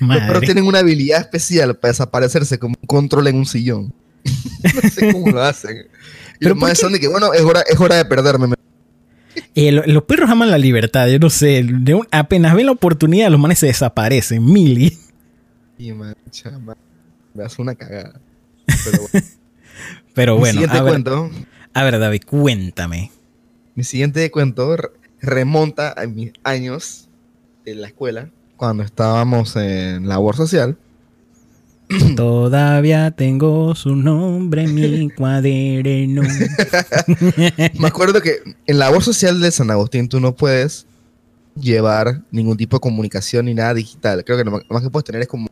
Pero 0.00 0.40
tienen 0.40 0.64
una 0.64 0.80
habilidad 0.80 1.20
especial 1.20 1.76
para 1.76 1.92
desaparecerse 1.92 2.58
como 2.58 2.74
un 2.80 2.86
control 2.86 3.28
en 3.28 3.36
un 3.36 3.46
sillón. 3.46 3.92
no 4.24 4.90
sé 4.90 5.12
cómo 5.12 5.30
lo 5.30 5.42
hacen. 5.42 5.88
Y 6.40 6.46
los 6.46 6.56
más 6.56 6.78
son 6.78 6.92
de 6.92 7.00
que, 7.00 7.08
bueno, 7.08 7.32
es 7.32 7.42
hora, 7.42 7.62
es 7.62 7.78
hora 7.78 7.96
de 7.96 8.04
perderme. 8.04 8.54
Eh, 9.54 9.72
los 9.72 10.04
perros 10.04 10.30
aman 10.30 10.50
la 10.50 10.58
libertad, 10.58 11.08
yo 11.08 11.18
no 11.18 11.30
sé. 11.30 11.66
apenas 12.10 12.54
ven 12.54 12.66
la 12.66 12.72
oportunidad, 12.72 13.30
los 13.30 13.40
manes 13.40 13.58
se 13.58 13.66
desaparecen. 13.66 14.44
Mili. 14.44 14.98
Y 15.78 15.92
mancha, 15.92 16.58
me 17.34 17.44
hace 17.44 17.62
una 17.62 17.74
cagada. 17.74 18.20
Pero 18.84 19.02
bueno. 19.12 19.26
Mi 20.16 20.46
siguiente 20.46 20.80
cuento. 20.82 21.30
A 21.74 21.84
ver, 21.84 21.98
David, 21.98 22.22
cuéntame. 22.26 23.10
Mi 23.74 23.84
siguiente 23.84 24.30
cuento 24.30 24.76
remonta 25.20 25.94
a 25.96 26.06
mis 26.06 26.32
años 26.44 27.08
de 27.64 27.74
la 27.74 27.86
escuela 27.86 28.30
cuando 28.56 28.82
estábamos 28.82 29.56
en 29.56 30.06
labor 30.06 30.36
social. 30.36 30.76
Todavía 32.16 33.10
tengo 33.10 33.74
su 33.74 33.96
nombre 33.96 34.64
en 34.64 34.74
mi 34.74 35.10
cuaderno. 35.16 36.22
Me 37.78 37.88
acuerdo 37.88 38.20
que 38.20 38.38
en 38.66 38.78
labor 38.78 39.02
social 39.02 39.40
de 39.40 39.50
San 39.50 39.70
Agustín 39.70 40.08
tú 40.08 40.20
no 40.20 40.34
puedes 40.34 40.86
llevar 41.58 42.22
ningún 42.30 42.56
tipo 42.56 42.76
de 42.76 42.80
comunicación 42.80 43.46
ni 43.46 43.54
nada 43.54 43.74
digital. 43.74 44.24
Creo 44.24 44.38
que 44.38 44.44
lo 44.44 44.62
más 44.68 44.82
que 44.82 44.90
puedes 44.90 45.04
tener 45.04 45.22
es 45.22 45.28
como 45.28 45.48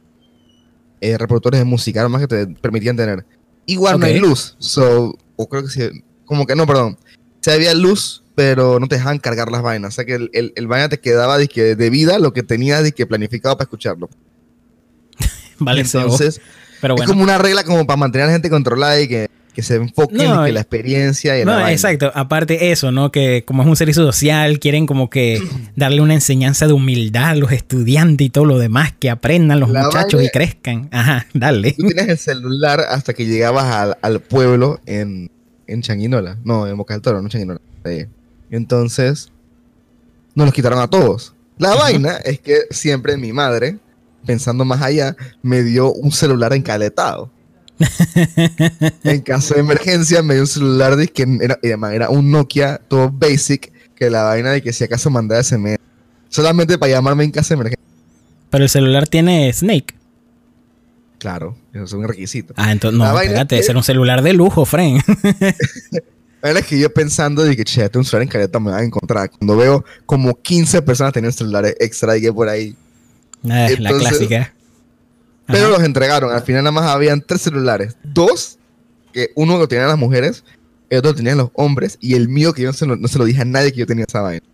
eh, 1.00 1.16
reproductores 1.16 1.60
de 1.60 1.64
música, 1.64 2.02
lo 2.02 2.10
más 2.10 2.20
que 2.20 2.28
te 2.28 2.46
permitían 2.46 2.96
tener. 2.96 3.24
Igual 3.70 4.00
no 4.00 4.06
hay 4.06 4.18
luz. 4.18 4.56
So, 4.58 5.16
o 5.36 5.48
creo 5.48 5.62
que 5.62 5.68
sí, 5.68 5.82
como 6.24 6.46
que 6.46 6.56
no, 6.56 6.66
perdón. 6.66 6.98
Si 7.40 7.50
había 7.50 7.72
luz, 7.74 8.22
pero 8.34 8.80
no 8.80 8.88
te 8.88 8.96
dejaban 8.96 9.18
cargar 9.18 9.50
las 9.50 9.62
vainas. 9.62 9.94
O 9.94 9.96
sea 9.96 10.04
que 10.04 10.14
el, 10.14 10.30
el, 10.32 10.52
el 10.56 10.66
vaina 10.66 10.88
te 10.88 11.00
quedaba 11.00 11.38
de 11.38 11.90
vida 11.90 12.18
lo 12.18 12.32
que 12.32 12.42
tenías 12.42 12.90
que 12.92 13.06
planificado 13.06 13.56
para 13.56 13.64
escucharlo. 13.64 14.10
vale, 15.58 15.82
entonces 15.82 16.40
pero 16.80 16.96
es 16.96 17.06
como 17.06 17.22
una 17.22 17.38
regla 17.38 17.64
como 17.64 17.86
para 17.86 17.96
mantener 17.96 18.24
a 18.24 18.26
la 18.28 18.32
gente 18.32 18.50
controlada 18.50 19.00
y 19.00 19.08
que, 19.08 19.28
que 19.60 19.66
se 19.66 19.76
enfoquen 19.76 20.20
en 20.22 20.44
que 20.44 20.52
la 20.52 20.60
experiencia 20.60 21.38
y 21.38 21.44
No, 21.44 21.68
exacto. 21.68 22.10
Aparte 22.14 22.72
eso, 22.72 22.90
¿no? 22.90 23.12
Que 23.12 23.44
como 23.44 23.62
es 23.62 23.68
un 23.68 23.76
servicio 23.76 24.04
social, 24.04 24.58
quieren 24.58 24.86
como 24.86 25.10
que 25.10 25.42
darle 25.76 26.00
una 26.00 26.14
enseñanza 26.14 26.66
de 26.66 26.72
humildad 26.72 27.30
a 27.30 27.34
los 27.34 27.52
estudiantes 27.52 28.26
y 28.26 28.30
todo 28.30 28.46
lo 28.46 28.58
demás, 28.58 28.92
que 28.98 29.10
aprendan 29.10 29.60
los 29.60 29.68
muchachos 29.68 30.22
y 30.22 30.30
crezcan. 30.30 30.88
Ajá, 30.92 31.26
dale. 31.34 31.72
Tú 31.72 31.86
tienes 31.86 32.08
el 32.08 32.18
celular 32.18 32.80
hasta 32.80 33.12
que 33.12 33.26
llegabas 33.26 33.66
al, 33.66 33.98
al 34.02 34.20
pueblo 34.20 34.80
en, 34.86 35.30
en 35.66 35.82
Changuinola. 35.82 36.38
No, 36.44 36.66
en 36.66 36.76
Boca 36.76 36.94
del 36.94 37.02
Toro, 37.02 37.20
no 37.20 37.28
Changuinola. 37.28 37.60
Sí. 37.84 38.06
Entonces, 38.50 39.30
nos 40.34 40.46
los 40.46 40.54
quitaron 40.54 40.78
a 40.78 40.88
todos. 40.88 41.34
La 41.58 41.74
vaina 41.74 42.16
es 42.24 42.40
que 42.40 42.62
siempre 42.70 43.18
mi 43.18 43.32
madre, 43.34 43.78
pensando 44.24 44.64
más 44.64 44.80
allá, 44.80 45.16
me 45.42 45.62
dio 45.62 45.92
un 45.92 46.10
celular 46.12 46.54
encaletado. 46.54 47.30
En 49.04 49.20
caso 49.22 49.54
de 49.54 49.60
emergencia, 49.60 50.22
me 50.22 50.34
dio 50.34 50.42
un 50.42 50.48
celular 50.48 50.96
de 50.96 51.08
que 51.08 51.26
era, 51.40 51.58
era 51.62 52.10
un 52.10 52.30
Nokia 52.30 52.80
todo 52.88 53.10
basic, 53.10 53.72
que 53.94 54.10
la 54.10 54.24
vaina 54.24 54.50
de 54.50 54.62
que 54.62 54.72
si 54.72 54.84
acaso 54.84 55.10
mandaba 55.10 55.42
SMS. 55.42 55.78
Solamente 56.28 56.78
para 56.78 56.92
llamarme 56.92 57.24
en 57.24 57.30
caso 57.30 57.48
de 57.50 57.54
emergencia. 57.54 57.84
Pero 58.50 58.64
el 58.64 58.70
celular 58.70 59.08
tiene 59.08 59.52
Snake. 59.52 59.94
Claro, 61.18 61.56
eso 61.72 61.84
es 61.84 61.92
un 61.92 62.08
requisito. 62.08 62.54
Ah, 62.56 62.72
entonces 62.72 62.98
no, 62.98 63.20
espérate, 63.20 63.58
es 63.58 63.68
era 63.68 63.78
un 63.78 63.84
celular 63.84 64.22
de 64.22 64.32
lujo, 64.32 64.64
Fren. 64.64 65.02
La 66.42 66.48
verdad 66.48 66.62
es 66.62 66.66
que 66.68 66.78
yo 66.78 66.92
pensando 66.92 67.42
de 67.42 67.54
que, 67.54 67.64
che, 67.64 67.84
este 67.84 67.98
un 67.98 68.04
celular 68.04 68.22
en 68.22 68.28
caleta 68.30 68.58
me 68.58 68.70
van 68.70 68.80
a 68.80 68.84
encontrar. 68.84 69.30
Cuando 69.30 69.56
veo 69.56 69.84
como 70.06 70.34
15 70.40 70.80
personas 70.80 71.12
teniendo 71.12 71.36
celulares 71.36 71.76
extra 71.78 72.16
y 72.16 72.22
que 72.22 72.32
por 72.32 72.48
ahí. 72.48 72.74
Ah, 73.44 73.68
la 73.78 73.90
clásica. 73.90 74.54
Pero 75.52 75.64
Ajá. 75.66 75.76
los 75.78 75.82
entregaron. 75.84 76.32
Al 76.32 76.42
final 76.42 76.64
nada 76.64 76.72
más 76.72 76.84
habían 76.90 77.20
tres 77.26 77.42
celulares. 77.42 77.96
Dos, 78.02 78.58
que 79.12 79.30
uno 79.34 79.58
lo 79.58 79.66
tenían 79.68 79.88
las 79.88 79.98
mujeres, 79.98 80.44
el 80.88 80.98
otro 80.98 81.10
lo 81.12 81.16
tenían 81.16 81.38
los 81.38 81.50
hombres, 81.54 81.96
y 82.00 82.14
el 82.14 82.28
mío 82.28 82.52
que 82.52 82.62
yo 82.62 82.68
no 82.68 82.72
se 82.72 82.86
lo, 82.86 82.96
no 82.96 83.08
se 83.08 83.18
lo 83.18 83.24
dije 83.24 83.42
a 83.42 83.44
nadie 83.44 83.72
que 83.72 83.78
yo 83.80 83.86
tenía 83.86 84.04
esa 84.08 84.20
vaina. 84.20 84.44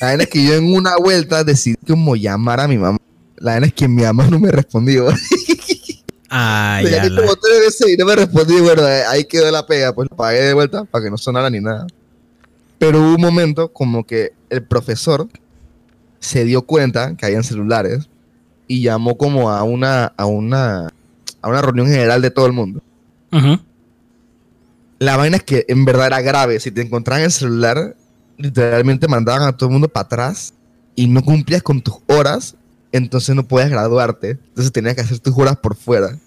La 0.00 0.08
vaina 0.08 0.22
es 0.24 0.28
que 0.28 0.44
yo 0.44 0.54
en 0.54 0.72
una 0.72 0.96
vuelta 0.96 1.42
decidí 1.44 1.76
como 1.86 2.14
llamar 2.16 2.60
a 2.60 2.68
mi 2.68 2.78
mamá. 2.78 2.98
La 3.36 3.52
vaina 3.52 3.66
es 3.66 3.72
que 3.74 3.88
mi 3.88 4.02
mamá 4.02 4.26
no 4.28 4.38
me 4.38 4.50
respondió. 4.50 5.08
Ah, 6.30 6.80
ya 6.84 6.90
llamé 6.90 7.08
la- 7.10 7.20
como 7.22 7.36
tres 7.36 7.58
veces 7.60 7.88
y 7.88 7.96
no 7.96 8.04
me 8.04 8.14
respondió. 8.14 8.62
Bueno, 8.62 8.86
eh, 8.86 9.02
ahí 9.08 9.24
quedó 9.24 9.50
la 9.50 9.66
pega. 9.66 9.94
Pues 9.94 10.08
lo 10.10 10.16
pagué 10.16 10.42
de 10.42 10.52
vuelta 10.52 10.84
para 10.84 11.04
que 11.04 11.10
no 11.10 11.16
sonara 11.16 11.48
ni 11.48 11.58
nada. 11.60 11.86
Pero 12.78 13.00
hubo 13.00 13.14
un 13.14 13.20
momento 13.22 13.72
como 13.72 14.04
que 14.06 14.32
el 14.50 14.62
profesor 14.62 15.26
se 16.20 16.44
dio 16.44 16.62
cuenta 16.62 17.16
que 17.16 17.24
habían 17.24 17.44
celulares 17.44 18.10
y 18.68 18.82
llamó 18.82 19.16
como 19.16 19.50
a 19.50 19.64
una, 19.64 20.12
a 20.16 20.26
una, 20.26 20.92
a 21.42 21.48
una 21.48 21.62
reunión 21.62 21.88
general 21.88 22.22
de 22.22 22.30
todo 22.30 22.46
el 22.46 22.52
mundo. 22.52 22.82
La 24.98 25.16
vaina 25.16 25.38
es 25.38 25.42
que 25.42 25.64
en 25.68 25.84
verdad 25.84 26.08
era 26.08 26.20
grave. 26.20 26.60
Si 26.60 26.70
te 26.70 26.82
encontraban 26.82 27.24
el 27.24 27.32
celular, 27.32 27.96
literalmente 28.36 29.08
mandaban 29.08 29.42
a 29.42 29.56
todo 29.56 29.68
el 29.68 29.72
mundo 29.72 29.88
para 29.88 30.04
atrás 30.04 30.54
y 30.94 31.06
no 31.06 31.22
cumplías 31.22 31.62
con 31.62 31.80
tus 31.80 31.96
horas, 32.06 32.56
entonces 32.92 33.34
no 33.34 33.46
podías 33.46 33.70
graduarte. 33.70 34.30
Entonces 34.30 34.72
tenías 34.72 34.94
que 34.94 35.00
hacer 35.00 35.18
tus 35.18 35.36
horas 35.36 35.56
por 35.56 35.74
fuera. 35.74 36.18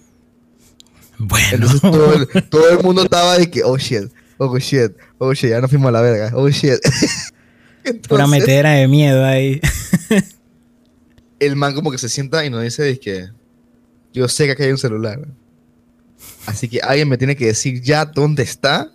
Bueno. 1.17 1.47
Entonces 1.51 1.81
todo 1.81 2.13
el, 2.13 2.27
todo 2.49 2.69
el 2.71 2.83
mundo 2.83 3.03
estaba 3.03 3.37
de 3.37 3.49
que, 3.51 3.63
oh 3.63 3.77
shit, 3.77 4.11
oh 4.37 4.57
shit, 4.57 4.91
oh 5.19 5.33
shit, 5.33 5.51
ya 5.51 5.61
nos 5.61 5.69
fuimos 5.69 5.89
a 5.89 5.91
la 5.91 6.01
verga, 6.01 6.31
oh 6.33 6.49
shit. 6.49 6.79
Pura 7.83 7.91
Entonces, 7.91 8.29
metedera 8.29 8.71
de 8.71 8.87
miedo 8.87 9.25
ahí. 9.25 9.59
El 11.41 11.55
man 11.55 11.73
como 11.73 11.91
que 11.91 11.97
se 11.97 12.07
sienta 12.07 12.45
y 12.45 12.49
nos 12.49 12.61
dice 12.63 12.99
que 12.99 13.29
yo 14.13 14.27
sé 14.27 14.45
que 14.45 14.51
aquí 14.51 14.63
hay 14.63 14.71
un 14.71 14.77
celular. 14.77 15.19
Así 16.45 16.69
que 16.69 16.79
alguien 16.81 17.09
me 17.09 17.17
tiene 17.17 17.35
que 17.35 17.47
decir 17.47 17.81
ya 17.81 18.05
dónde 18.05 18.43
está. 18.43 18.91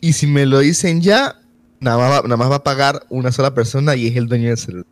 Y 0.00 0.12
si 0.12 0.26
me 0.26 0.44
lo 0.44 0.58
dicen 0.58 1.00
ya, 1.00 1.40
nada 1.80 1.96
más 1.96 2.10
va, 2.10 2.22
nada 2.28 2.36
más 2.36 2.50
va 2.50 2.56
a 2.56 2.62
pagar 2.64 3.06
una 3.08 3.32
sola 3.32 3.54
persona 3.54 3.96
y 3.96 4.08
es 4.08 4.16
el 4.16 4.26
dueño 4.26 4.48
del 4.48 4.58
celular. 4.58 4.86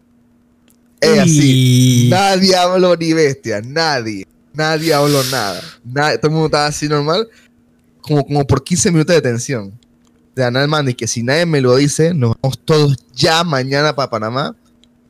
Es 1.00 1.18
así. 1.18 2.06
Y- 2.06 2.10
Nadie 2.10 2.56
habló 2.56 2.96
ni 2.96 3.12
bestia, 3.12 3.60
nadie. 3.60 4.26
Nadie 4.54 4.94
habló 4.94 5.22
nada. 5.24 5.60
Todo 6.18 6.28
el 6.28 6.30
mundo 6.30 6.46
estaba 6.46 6.66
así 6.66 6.88
normal, 6.88 7.28
como, 8.00 8.24
como 8.24 8.46
por 8.46 8.64
15 8.64 8.90
minutos 8.90 9.14
de 9.14 9.22
tensión. 9.22 9.78
De 10.34 10.50
nada, 10.50 10.66
man, 10.66 10.88
y 10.88 10.94
que 10.94 11.06
si 11.06 11.22
nadie 11.22 11.44
me 11.44 11.60
lo 11.60 11.76
dice, 11.76 12.14
nos 12.14 12.34
vamos 12.40 12.58
todos 12.64 12.96
ya 13.14 13.44
mañana 13.44 13.94
para 13.94 14.08
Panamá. 14.10 14.56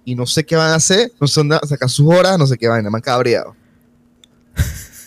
Y 0.04 0.14
no 0.14 0.26
sé 0.26 0.44
qué 0.44 0.56
van 0.56 0.70
a 0.72 0.76
hacer, 0.76 1.12
no 1.20 1.26
sé 1.26 1.40
dónde 1.40 1.54
van 1.56 1.64
a 1.64 1.68
sacar 1.68 1.88
sus 1.90 2.06
horas, 2.12 2.38
no 2.38 2.46
sé 2.46 2.56
qué 2.56 2.68
van, 2.68 2.82
me 2.82 2.88
han 2.92 3.00
cabreado. 3.00 3.54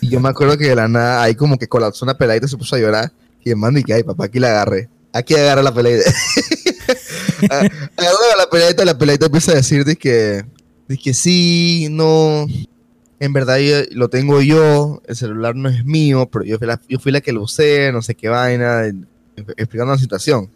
Y 0.00 0.08
yo 0.08 0.20
me 0.20 0.28
acuerdo 0.28 0.56
que 0.56 0.68
de 0.68 0.76
la 0.76 0.86
nada 0.88 1.22
ahí 1.22 1.34
como 1.34 1.58
que 1.58 1.66
colapsó 1.66 2.04
una 2.04 2.16
peladita 2.16 2.46
y 2.46 2.48
se 2.48 2.56
puso 2.56 2.76
a 2.76 2.78
llorar. 2.78 3.12
Y 3.44 3.50
el 3.50 3.56
man, 3.56 3.76
y 3.76 3.82
que, 3.82 3.92
ay, 3.94 4.02
papá, 4.02 4.26
aquí 4.26 4.38
la 4.38 4.48
agarré. 4.50 4.88
Aquí 5.12 5.34
agarré 5.34 5.62
la 5.62 5.72
peladita. 5.74 6.10
Agarró 7.50 8.18
a 8.34 8.36
la 8.38 8.46
peladita 8.50 8.82
y 8.82 8.86
la 8.86 8.98
peladita 8.98 9.26
empieza 9.26 9.52
a 9.52 9.56
decir 9.56 9.84
de 9.84 9.96
que, 9.96 10.44
de 10.88 10.96
que 10.98 11.14
sí, 11.14 11.88
no, 11.90 12.46
en 13.20 13.32
verdad 13.32 13.58
yo- 13.58 13.84
lo 13.92 14.08
tengo 14.08 14.40
yo, 14.42 15.02
el 15.06 15.16
celular 15.16 15.54
no 15.56 15.68
es 15.68 15.84
mío, 15.84 16.28
pero 16.32 16.44
yo 16.44 16.58
fui 16.58 16.66
la, 16.66 16.80
yo 16.88 16.98
fui 16.98 17.12
la 17.12 17.20
que 17.20 17.32
lo 17.32 17.42
usé, 17.42 17.90
no 17.92 18.02
sé 18.02 18.14
qué 18.14 18.28
vaina, 18.28 18.82
explicando 19.56 19.92
la 19.92 19.98
situación. 19.98 20.50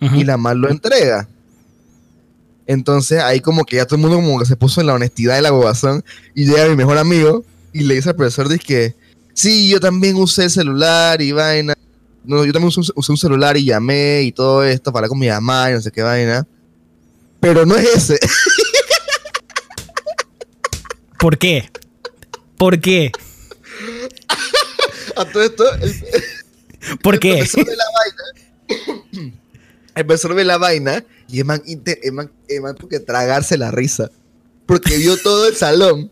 Ujú. 0.00 0.14
Y 0.16 0.24
la 0.24 0.36
mal 0.36 0.58
lo 0.58 0.70
entrega. 0.70 1.28
Entonces 2.68 3.20
ahí 3.22 3.40
como 3.40 3.64
que 3.64 3.76
ya 3.76 3.86
todo 3.86 3.96
el 3.96 4.02
mundo 4.02 4.16
como 4.16 4.38
que 4.38 4.44
se 4.44 4.54
puso 4.54 4.82
en 4.82 4.88
la 4.88 4.92
honestidad 4.94 5.38
y 5.38 5.42
la 5.42 5.50
bobazón 5.50 6.04
y 6.34 6.44
llega 6.44 6.68
mi 6.68 6.76
mejor 6.76 6.98
amigo 6.98 7.42
y 7.72 7.84
le 7.84 7.94
dice 7.94 8.10
al 8.10 8.16
profesor 8.16 8.46
dice 8.46 8.62
que 8.62 8.94
sí, 9.32 9.70
yo 9.70 9.80
también 9.80 10.16
usé 10.16 10.44
el 10.44 10.50
celular 10.50 11.22
y 11.22 11.32
vaina. 11.32 11.72
No, 12.24 12.44
yo 12.44 12.52
también 12.52 12.68
usé, 12.68 12.92
usé 12.94 13.10
un 13.10 13.16
celular 13.16 13.56
y 13.56 13.64
llamé 13.64 14.20
y 14.20 14.32
todo 14.32 14.62
esto 14.62 14.92
para 14.92 15.08
con 15.08 15.18
mi 15.18 15.28
mamá 15.28 15.70
y 15.70 15.74
no 15.74 15.80
sé 15.80 15.90
qué 15.90 16.02
vaina. 16.02 16.46
Pero 17.40 17.64
no 17.64 17.74
es 17.74 17.86
ese. 18.10 18.18
¿Por 21.18 21.38
qué? 21.38 21.70
¿Por 22.58 22.80
qué? 22.80 23.10
A 25.16 25.24
todo 25.24 25.42
esto, 25.42 25.64
el, 25.76 26.04
¿Por 27.02 27.14
el 27.14 27.20
qué? 27.20 27.32
profesor 27.38 27.64
de 27.64 27.76
la 27.76 27.84
vaina. 27.98 29.32
El 29.94 30.06
profesor 30.06 30.34
ve 30.34 30.44
la 30.44 30.58
vaina 30.58 31.04
y 31.28 31.38
el 31.40 31.44
man, 31.44 31.62
inte- 31.66 31.98
el 32.02 32.12
man, 32.12 32.30
el 32.48 32.62
man 32.62 32.74
tuvo 32.74 32.88
que 32.88 33.00
tragarse 33.00 33.58
la 33.58 33.70
risa. 33.70 34.10
Porque 34.66 34.96
vio 34.96 35.16
todo 35.18 35.46
el 35.48 35.56
salón 35.56 36.10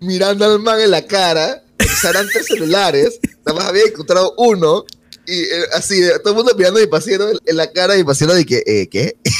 mirando 0.00 0.44
al 0.44 0.58
man 0.60 0.80
en 0.80 0.90
la 0.90 1.06
cara. 1.06 1.62
Eran 2.08 2.26
tres 2.32 2.46
celulares. 2.46 3.20
Nada 3.46 3.58
más 3.58 3.68
había 3.68 3.84
encontrado 3.84 4.34
uno. 4.38 4.84
Y 5.26 5.40
eh, 5.42 5.64
así, 5.74 6.00
todo 6.22 6.30
el 6.32 6.36
mundo 6.36 6.52
mirando 6.56 6.78
a 6.78 6.82
mi 6.82 6.88
paciente 6.88 7.24
en 7.44 7.56
la 7.56 7.70
cara 7.70 7.94
y 7.94 7.98
mi 7.98 8.04
paciente 8.04 8.34
de 8.36 8.46
que, 8.46 8.62
eh, 8.66 8.88
¿qué? 8.88 9.16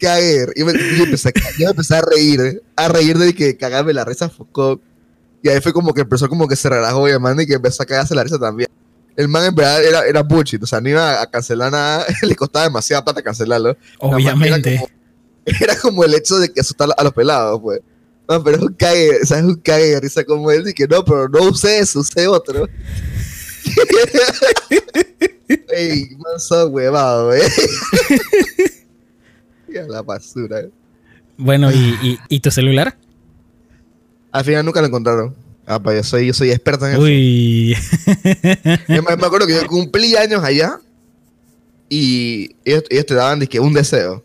Caer. 0.00 0.52
Y 0.56 0.64
me- 0.64 0.72
yo, 0.72 1.04
empecé 1.04 1.28
a, 1.30 1.32
yo 1.58 1.70
empecé 1.70 2.00
reír, 2.02 2.40
eh, 2.40 2.60
a 2.76 2.88
reír 2.88 3.18
de 3.18 3.34
que 3.34 3.56
cagarme 3.56 3.92
la 3.92 4.04
risa 4.04 4.28
focó. 4.28 4.80
Y 5.42 5.48
ahí 5.48 5.60
fue 5.60 5.72
como 5.72 5.92
que 5.92 6.04
profesor 6.04 6.28
como 6.28 6.48
que 6.48 6.56
se 6.56 6.68
relajó 6.68 7.08
y 7.08 7.18
man 7.18 7.38
y 7.40 7.46
que 7.46 7.54
empezó 7.54 7.82
a 7.82 7.86
cagarse 7.86 8.14
la 8.14 8.24
risa 8.24 8.38
también. 8.38 8.68
El 9.16 9.28
man 9.28 9.44
en 9.46 9.54
verdad 9.54 9.84
era, 9.84 10.06
era 10.06 10.22
bullshit, 10.22 10.62
o 10.62 10.66
sea, 10.66 10.80
no 10.80 10.88
iba 10.88 11.22
a 11.22 11.26
cancelar 11.30 11.70
nada, 11.70 12.06
le 12.22 12.34
costaba 12.34 12.64
demasiada 12.64 13.04
plata 13.04 13.22
cancelarlo. 13.22 13.76
Obviamente. 13.98 14.74
Era 14.74 14.80
como, 14.80 14.90
era 15.60 15.76
como 15.78 16.04
el 16.04 16.14
hecho 16.14 16.38
de 16.38 16.52
que 16.52 16.60
asustar 16.60 16.88
a 16.96 17.04
los 17.04 17.12
pelados, 17.12 17.60
pues. 17.60 17.80
No, 18.28 18.42
pero 18.42 18.56
es 18.56 18.62
un 18.62 18.72
cague, 18.72 19.20
o 19.22 19.26
sea, 19.26 19.38
es 19.38 19.44
un 19.44 19.56
cague 19.56 19.86
de 19.86 20.00
risa 20.00 20.24
como 20.24 20.50
él, 20.50 20.66
y 20.68 20.72
que 20.72 20.88
no, 20.88 21.04
pero 21.04 21.28
no 21.28 21.42
usé 21.42 21.78
eso, 21.78 22.00
usé 22.00 22.26
otro. 22.26 22.66
Ey, 25.68 26.08
man, 26.16 26.40
son 26.40 26.72
huevado, 26.72 27.34
eh. 27.34 27.42
Y 29.68 29.76
a 29.76 29.86
la 29.86 30.02
basura. 30.02 30.66
Bueno, 31.36 31.70
¿y, 31.72 31.98
y, 32.02 32.18
y 32.28 32.40
tu 32.40 32.50
celular? 32.50 32.96
Al 34.30 34.44
final 34.44 34.64
nunca 34.64 34.80
lo 34.80 34.86
encontraron. 34.86 35.43
Ah, 35.66 35.78
pues 35.82 35.96
yo 35.96 36.02
soy, 36.02 36.26
yo 36.26 36.34
soy 36.34 36.50
experto 36.50 36.86
en 36.86 36.92
eso. 36.92 37.02
Uy. 37.02 37.74
Yo 38.88 39.02
me, 39.02 39.16
me 39.16 39.26
acuerdo 39.26 39.46
que 39.46 39.54
yo 39.54 39.66
cumplí 39.66 40.14
años 40.16 40.44
allá 40.44 40.78
y 41.88 42.56
ellos, 42.64 42.84
ellos 42.90 43.06
te 43.06 43.14
daban 43.14 43.40
dizque, 43.40 43.60
un 43.60 43.72
deseo. 43.72 44.22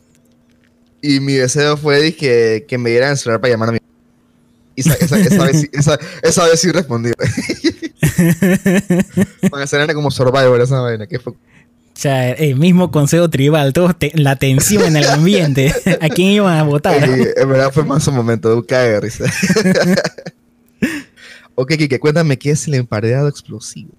Y 1.01 1.19
mi 1.21 1.33
deseo 1.33 1.77
fue 1.77 2.01
dizque, 2.01 2.65
que 2.67 2.77
me 2.77 2.89
dieran 2.89 3.11
el 3.11 3.17
celular 3.17 3.39
para 3.39 3.51
llamar 3.53 3.69
a 3.69 3.71
mi 3.73 3.79
Y 4.75 4.81
esa, 4.81 4.93
esa, 4.95 5.17
esa 5.17 5.45
vez, 5.45 5.61
sí- 5.61 5.69
esa, 5.71 6.45
vez 6.47 6.59
sí 6.59 6.71
respondí. 6.71 7.11
Van 9.49 9.61
a 9.61 9.67
ser 9.67 9.93
como 9.93 10.11
Survivor 10.11 10.59
esa 10.59 10.81
vaina. 10.81 11.07
Que 11.07 11.19
fue, 11.19 11.31
O 11.33 11.37
sea, 11.93 12.31
el 12.31 12.55
mismo 12.57 12.91
consejo 12.91 13.29
tribal, 13.29 13.71
todos 13.71 13.97
te- 13.97 14.11
la 14.15 14.35
tensión 14.35 14.83
en 14.83 14.97
el 14.97 15.05
ambiente. 15.09 15.73
¿A 16.01 16.09
quién 16.09 16.29
iban 16.29 16.57
a 16.57 16.63
votar? 16.63 17.01
En 17.03 17.49
verdad 17.49 17.71
fue 17.73 17.85
más 17.85 18.05
un 18.07 18.15
momento 18.15 18.49
de 18.49 18.55
un 18.55 18.63
cague 18.63 18.99
risa. 18.99 19.23
ok, 21.61 21.73
Kike, 21.75 21.99
cuéntame 21.99 22.37
qué 22.37 22.51
es 22.51 22.67
el 22.67 22.75
emparedado 22.75 23.27
explosivo. 23.27 23.91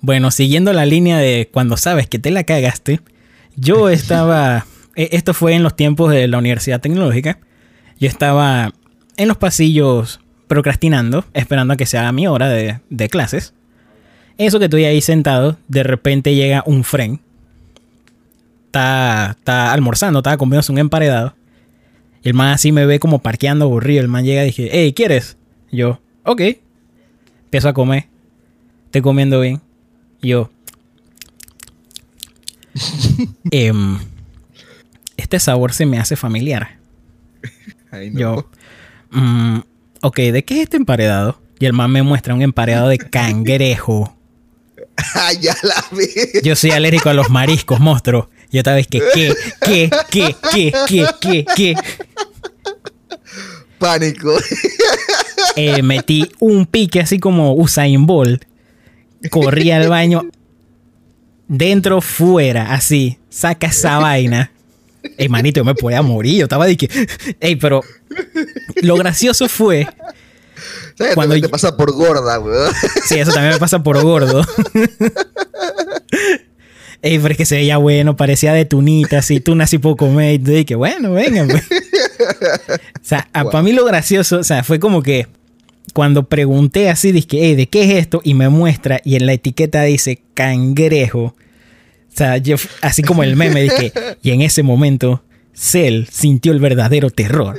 Bueno, 0.00 0.30
siguiendo 0.30 0.72
la 0.72 0.86
línea 0.86 1.18
de 1.18 1.48
cuando 1.52 1.76
sabes 1.76 2.06
que 2.08 2.18
te 2.20 2.30
la 2.30 2.44
cagaste, 2.44 3.00
yo 3.56 3.88
estaba, 3.88 4.66
e- 4.94 5.08
esto 5.12 5.34
fue 5.34 5.54
en 5.54 5.62
los 5.64 5.74
tiempos 5.74 6.12
de 6.12 6.28
la 6.28 6.38
Universidad 6.38 6.80
Tecnológica, 6.80 7.38
yo 7.98 8.08
estaba 8.08 8.72
en 9.16 9.28
los 9.28 9.36
pasillos 9.36 10.20
procrastinando, 10.46 11.24
esperando 11.34 11.74
a 11.74 11.76
que 11.76 11.86
sea 11.86 12.12
mi 12.12 12.26
hora 12.28 12.48
de, 12.48 12.80
de 12.88 13.08
clases. 13.08 13.54
Eso 14.38 14.58
que 14.58 14.66
estoy 14.66 14.84
ahí 14.84 15.00
sentado, 15.00 15.56
de 15.68 15.82
repente 15.82 16.34
llega 16.34 16.62
un 16.66 16.84
fren. 16.84 17.20
Está, 18.66 19.36
está 19.38 19.72
almorzando, 19.72 20.20
estaba 20.20 20.36
comiéndose 20.36 20.72
un 20.72 20.78
emparedado. 20.78 21.34
El 22.22 22.34
man 22.34 22.48
así 22.48 22.70
me 22.70 22.86
ve 22.86 22.98
como 23.00 23.18
parqueando 23.18 23.64
aburrido. 23.64 24.00
El 24.02 24.08
man 24.08 24.24
llega 24.24 24.42
y 24.42 24.46
dije, 24.46 24.68
hey, 24.72 24.92
¿quieres? 24.94 25.36
Yo, 25.70 26.00
ok. 26.24 26.40
Empiezo 27.44 27.68
a 27.68 27.74
comer. 27.74 28.08
Estoy 28.86 29.02
comiendo 29.02 29.40
bien. 29.40 29.60
Y 30.20 30.28
yo. 30.28 30.50
em, 33.50 33.98
este 35.16 35.38
sabor 35.38 35.72
se 35.72 35.86
me 35.86 35.98
hace 35.98 36.16
familiar. 36.16 36.78
Ay, 37.90 38.10
no. 38.10 38.20
Yo. 38.20 38.50
mm, 39.10 39.58
ok, 40.02 40.16
¿de 40.16 40.44
qué 40.44 40.54
es 40.56 40.60
este 40.62 40.76
emparedado? 40.76 41.40
Y 41.58 41.66
el 41.66 41.72
man 41.72 41.90
me 41.92 42.02
muestra 42.02 42.34
un 42.34 42.42
emparedado 42.42 42.88
de 42.88 42.98
cangrejo. 42.98 44.16
Ya 45.40 45.56
la 45.62 45.84
vi. 45.90 46.06
Yo 46.42 46.54
soy 46.54 46.70
alérgico 46.70 47.08
a 47.08 47.14
los 47.14 47.30
mariscos, 47.30 47.80
monstruo. 47.80 48.30
Y 48.50 48.58
otra 48.58 48.74
vez 48.74 48.86
que, 48.86 49.00
¿qué? 49.14 49.34
¿Qué? 49.64 49.90
¿Qué? 50.10 50.36
¿Qué? 50.52 50.72
¿Qué? 50.86 51.06
¿Qué? 51.20 51.44
¿Qué? 51.56 51.74
Pánico. 53.78 54.36
Eh, 55.56 55.82
metí 55.82 56.30
un 56.40 56.66
pique 56.66 57.00
así 57.00 57.18
como 57.18 57.54
Usain 57.54 58.06
Bolt. 58.06 58.44
Corrí 59.30 59.70
al 59.70 59.88
baño. 59.88 60.22
Dentro, 61.48 62.00
fuera, 62.00 62.72
así. 62.74 63.18
Saca 63.28 63.66
esa 63.68 63.98
vaina. 63.98 64.50
Ey, 65.18 65.28
manito, 65.28 65.60
yo 65.60 65.64
me 65.64 65.74
podía 65.74 66.00
morir. 66.02 66.38
Yo 66.38 66.44
estaba 66.44 66.66
de 66.66 66.76
que. 66.76 66.88
Ey, 67.40 67.56
pero. 67.56 67.82
Lo 68.82 68.96
gracioso 68.96 69.48
fue. 69.48 69.86
¿Sabes? 70.96 71.14
Cuando 71.14 71.38
Te, 71.40 71.48
pasa 71.48 71.76
por 71.76 71.92
gorda, 71.92 72.38
weón. 72.38 72.72
Sí, 73.04 73.18
eso 73.18 73.32
también 73.32 73.54
me 73.54 73.58
pasa 73.58 73.82
por 73.82 74.00
gordo. 74.02 74.44
Ey, 77.02 77.18
pero 77.18 77.32
es 77.32 77.36
que 77.36 77.46
se 77.46 77.56
veía 77.56 77.78
bueno, 77.78 78.16
parecía 78.16 78.52
de 78.52 78.64
tunita, 78.64 79.18
así, 79.18 79.40
tuna 79.40 79.64
así 79.64 79.78
poco 79.78 80.06
comer. 80.06 80.34
Y 80.34 80.38
dije, 80.38 80.76
bueno, 80.76 81.12
vengan. 81.12 81.48
pues. 81.48 81.64
O 81.70 83.04
sea, 83.04 83.28
Wow. 83.34 83.50
para 83.50 83.62
mí 83.64 83.72
lo 83.72 83.84
gracioso, 83.84 84.38
o 84.38 84.44
sea, 84.44 84.62
fue 84.62 84.78
como 84.78 85.02
que 85.02 85.26
cuando 85.92 86.24
pregunté 86.28 86.88
así, 86.90 87.12
dije, 87.12 87.44
"Ey, 87.44 87.54
¿de 87.54 87.68
qué 87.68 87.84
es 87.84 87.90
esto? 88.02 88.20
Y 88.24 88.34
me 88.34 88.48
muestra, 88.48 89.00
y 89.04 89.16
en 89.16 89.26
la 89.26 89.32
etiqueta 89.32 89.82
dice 89.82 90.22
cangrejo. 90.34 91.34
O 92.12 92.16
sea, 92.16 92.36
yo, 92.36 92.56
así 92.82 93.02
como 93.02 93.22
el 93.22 93.36
meme, 93.36 93.62
dije, 93.62 93.92
y 94.22 94.32
en 94.32 94.42
ese 94.42 94.62
momento, 94.62 95.24
Cell 95.54 96.04
sintió 96.10 96.52
el 96.52 96.60
verdadero 96.60 97.10
terror. 97.10 97.58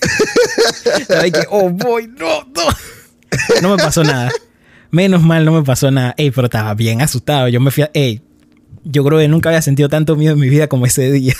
Que, 0.00 1.44
oh 1.50 1.70
boy, 1.70 2.08
no, 2.18 2.44
no. 2.54 3.60
No 3.60 3.76
me 3.76 3.82
pasó 3.82 4.02
nada. 4.02 4.30
Menos 4.90 5.22
mal 5.22 5.44
no 5.44 5.52
me 5.52 5.62
pasó 5.62 5.90
nada. 5.90 6.14
Ey, 6.16 6.30
pero 6.30 6.46
estaba 6.46 6.74
bien 6.74 7.00
asustado. 7.00 7.48
Yo 7.48 7.60
me 7.60 7.70
fui 7.70 7.84
a... 7.84 7.90
Ey, 7.94 8.20
yo 8.84 9.04
creo 9.04 9.18
que 9.18 9.28
nunca 9.28 9.48
había 9.48 9.62
sentido 9.62 9.88
tanto 9.88 10.16
miedo 10.16 10.34
en 10.34 10.40
mi 10.40 10.48
vida 10.48 10.68
como 10.68 10.86
ese 10.86 11.10
día. 11.10 11.34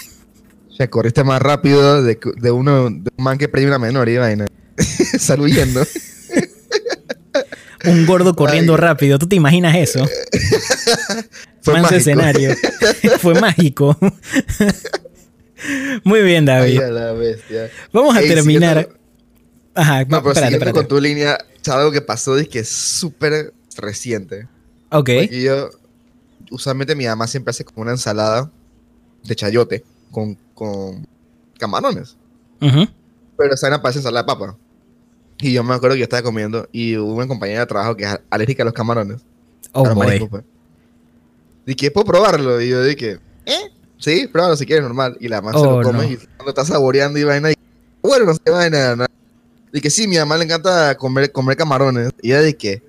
O 0.71 0.75
sea, 0.75 0.89
corriste 0.89 1.23
más 1.25 1.43
rápido 1.43 2.03
de, 2.03 2.19
uno, 2.51 2.85
de 2.91 3.11
un 3.17 3.25
man 3.25 3.37
que 3.37 3.49
premia 3.49 3.69
una 3.69 3.79
menor 3.79 4.09
y 4.09 4.17
vaina. 4.17 4.47
Saludando. 5.19 5.85
Un 7.85 8.07
gordo 8.07 8.35
corriendo 8.37 8.75
Ay. 8.75 8.81
rápido. 8.81 9.19
¿Tú 9.19 9.27
te 9.29 9.37
imaginas 9.37 9.75
eso? 9.77 10.05
Fue 11.63 11.75
Manso 11.75 11.93
mágico. 11.93 11.97
escenario. 11.97 12.55
Fue 13.21 13.35
mágico. 13.41 13.97
Muy 16.05 16.23
bien, 16.23 16.49
Ay, 16.49 16.77
David. 16.77 16.81
a 16.83 16.91
la 16.91 17.13
bestia. 17.13 17.71
Vamos 17.93 18.17
a 18.17 18.21
Ey, 18.21 18.29
terminar. 18.29 18.79
siguiendo- 18.79 19.03
Ajá, 19.75 20.01
No, 20.01 20.07
pero 20.07 20.17
espérate, 20.19 20.35
siguiendo 20.35 20.57
espérate. 20.67 20.73
con 20.73 20.89
tu 20.89 21.01
línea, 21.01 21.39
sea, 21.63 21.75
algo 21.79 21.93
que 21.93 22.03
pasó 22.03 22.37
es 22.37 22.49
que 22.49 22.59
es 22.61 22.69
súper 22.69 23.55
reciente. 23.79 24.49
Ok. 24.91 25.09
Porque 25.21 25.43
yo, 25.43 25.71
usualmente 26.51 26.95
mi 26.95 27.07
mamá 27.07 27.27
siempre 27.27 27.51
hace 27.53 27.65
como 27.65 27.83
una 27.83 27.93
ensalada 27.93 28.51
de 29.25 29.35
chayote 29.37 29.83
con, 30.11 30.37
con 30.55 31.07
camarones. 31.59 32.17
Pero 32.59 33.55
esa 33.55 33.69
vaina 33.69 33.81
parece 33.81 34.01
ensalada 34.01 34.25
de 34.25 34.27
papa. 34.27 34.57
Y 35.43 35.53
yo 35.53 35.63
me 35.65 35.75
acuerdo 35.75 35.95
que 35.95 36.01
yo 36.01 36.05
estaba 36.05 36.23
comiendo 36.23 36.69
y 36.73 36.97
hubo 36.97 37.15
una 37.15 37.27
compañera 37.27 37.61
de 37.61 37.67
trabajo 37.67 37.97
que 37.97 38.05
es 38.05 38.17
alérgica 38.31 38.63
a 38.63 38.67
los 38.67 38.75
camarones. 38.75 39.21
Oh, 39.73 39.85
a 39.85 39.89
los 39.89 39.99
mariscos, 39.99 40.29
pues. 40.31 40.45
Dije, 41.67 41.91
¿puedo 41.91 42.05
probarlo? 42.07 42.61
Y 42.61 42.69
yo 42.69 42.83
dije, 42.85 43.19
¿eh? 43.47 43.71
Sí, 43.99 44.29
pruébalo 44.31 44.57
si 44.57 44.67
quieres, 44.67 44.85
normal. 44.85 45.17
Y 45.21 45.29
la 45.29 45.41
mamá 45.43 45.59
se 45.59 45.67
Oh, 45.67 45.81
lo 45.81 45.83
come 45.87 45.99
no. 45.99 46.13
y 46.13 46.17
cuando 46.17 46.51
está 46.51 46.65
saboreando 46.65 47.19
y 47.19 47.25
vaina, 47.25 47.51
y, 47.51 47.55
bueno, 48.03 48.25
no 48.27 48.35
sé 48.35 48.41
vaina. 48.51 48.97
No. 48.97 49.07
Dije, 49.73 49.91
sí, 49.91 50.07
mi 50.07 50.17
mamá 50.17 50.37
le 50.39 50.45
encanta 50.45 50.97
comer, 50.97 51.31
comer 51.33 51.57
camarones. 51.57 52.11
Y 52.23 52.29
ella 52.33 52.43
dije, 52.43 52.83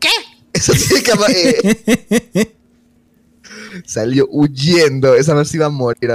¿qué? 0.00 0.08
Eso 0.52 0.72
tiene 0.72 1.02
cama- 1.02 1.26
eh. 1.34 2.52
Salió 3.84 4.26
huyendo. 4.30 5.14
Esa 5.14 5.34
no 5.34 5.44
se 5.44 5.56
iba 5.56 5.66
a 5.66 5.70
morir. 5.70 6.10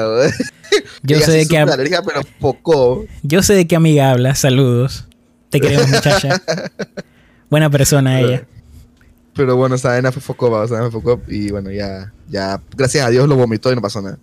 Yo 1.03 1.19
sé 1.19 1.31
de 1.31 1.37
qué 1.39 1.43
súper 1.45 1.67
hab- 1.67 1.71
alérgica, 1.73 2.01
pero 2.03 2.21
poco. 2.39 3.05
yo 3.23 3.43
sé 3.43 3.53
de 3.53 3.67
qué 3.67 3.75
amiga 3.75 4.11
habla. 4.11 4.35
Saludos. 4.35 5.07
Te 5.51 5.61
queremos, 5.61 5.87
muchacha. 5.89 6.41
Buena 7.49 7.69
persona 7.69 8.19
ella. 8.19 8.47
Pero 9.35 9.55
bueno, 9.55 9.75
esa 9.75 9.89
vaina 9.89 10.11
fue 10.11 10.21
foco, 10.21 10.49
o 10.49 10.67
sea, 10.67 10.79
fue 10.79 10.91
foco. 10.91 11.21
Y 11.27 11.51
bueno, 11.51 11.69
ya, 11.71 12.11
ya, 12.29 12.61
gracias 12.75 13.05
a 13.05 13.09
Dios 13.09 13.29
lo 13.29 13.35
vomitó 13.35 13.71
y 13.71 13.75
no 13.75 13.81
pasó 13.81 14.01
nada. 14.01 14.17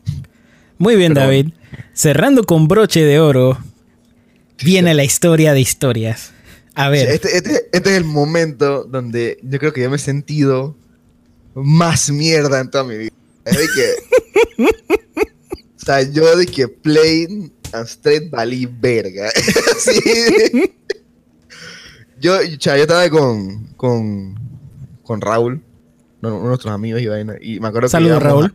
Muy 0.78 0.96
bien, 0.96 1.14
Pero 1.14 1.26
David. 1.26 1.50
Cerrando 1.94 2.44
con 2.44 2.66
broche 2.68 3.04
de 3.04 3.20
oro, 3.20 3.58
viene 4.62 4.94
la 4.94 5.04
historia 5.04 5.52
de 5.52 5.60
historias. 5.60 6.32
A 6.74 6.88
ver, 6.88 7.08
Este, 7.08 7.36
este- 7.36 7.68
este 7.72 7.90
es 7.90 7.96
el 7.96 8.04
momento 8.04 8.84
donde 8.84 9.38
yo 9.42 9.58
creo 9.58 9.72
que 9.72 9.82
yo 9.82 9.90
me 9.90 9.96
he 9.96 10.00
sentido 10.00 10.76
más 11.54 12.10
mierda 12.10 12.60
en 12.60 12.70
toda 12.70 12.84
mi 12.84 12.96
vida. 12.96 13.12
Es 13.44 13.56
de 13.58 13.66
que. 13.74 14.64
o 14.64 15.84
sea, 15.84 16.02
yo 16.02 16.36
de 16.36 16.46
que 16.46 16.68
plain 16.68 17.52
and 17.72 17.86
straight 17.86 18.30
valí 18.30 18.66
verga. 18.66 19.30
Sí. 19.78 20.00
Yo, 22.20 22.42
yo 22.42 22.72
estaba 22.74 23.08
con, 23.10 23.66
con, 23.76 24.34
con 25.02 25.20
Raúl, 25.20 25.62
uno 26.22 26.36
de 26.40 26.48
nuestros 26.48 26.72
amigos 26.72 27.00
y 27.00 27.06
vaina. 27.06 27.34
Y 27.40 27.60
me 27.60 27.68
acuerdo 27.68 27.86
que. 27.86 27.92
saludos, 27.92 28.16
a- 28.16 28.20
Raúl. 28.20 28.54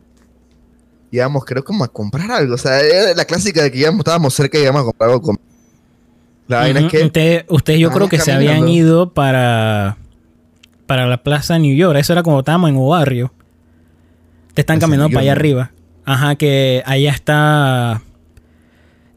íbamos, 1.12 1.46
creo, 1.46 1.64
como 1.64 1.84
a 1.84 1.88
comprar 1.88 2.32
algo. 2.32 2.56
O 2.56 2.58
sea, 2.58 2.80
era 2.82 3.14
la 3.16 3.26
clásica 3.26 3.64
de 3.64 3.72
que 3.72 3.80
íbamos, 3.80 4.00
estábamos 4.00 4.34
cerca 4.34 4.58
y 4.58 4.62
íbamos 4.64 4.82
a 4.82 4.86
comprar 4.86 5.10
algo. 5.12 5.22
con- 5.22 5.40
La 6.48 6.58
vaina 6.60 6.80
es 6.82 6.92
que. 6.92 7.04
Usted- 7.06 7.46
ustedes 7.50 7.80
yo 7.80 7.92
creo 7.92 8.10
que 8.10 8.20
se 8.20 8.32
habían 8.32 8.68
ido 8.68 9.14
para, 9.14 9.98
para 10.86 11.08
la 11.08 11.24
Plaza 11.24 11.58
New 11.60 11.76
York. 11.76 11.98
Eso 11.98 12.14
era 12.14 12.24
cuando 12.24 12.40
estábamos 12.42 12.70
en 12.70 12.78
Obarrio. 12.78 13.32
Te 14.54 14.62
están 14.62 14.80
caminando 14.80 15.10
para 15.10 15.22
allá 15.22 15.32
arriba. 15.32 15.72
Ajá, 16.06 16.36
que 16.36 16.84
allá 16.86 17.12
está... 17.12 18.02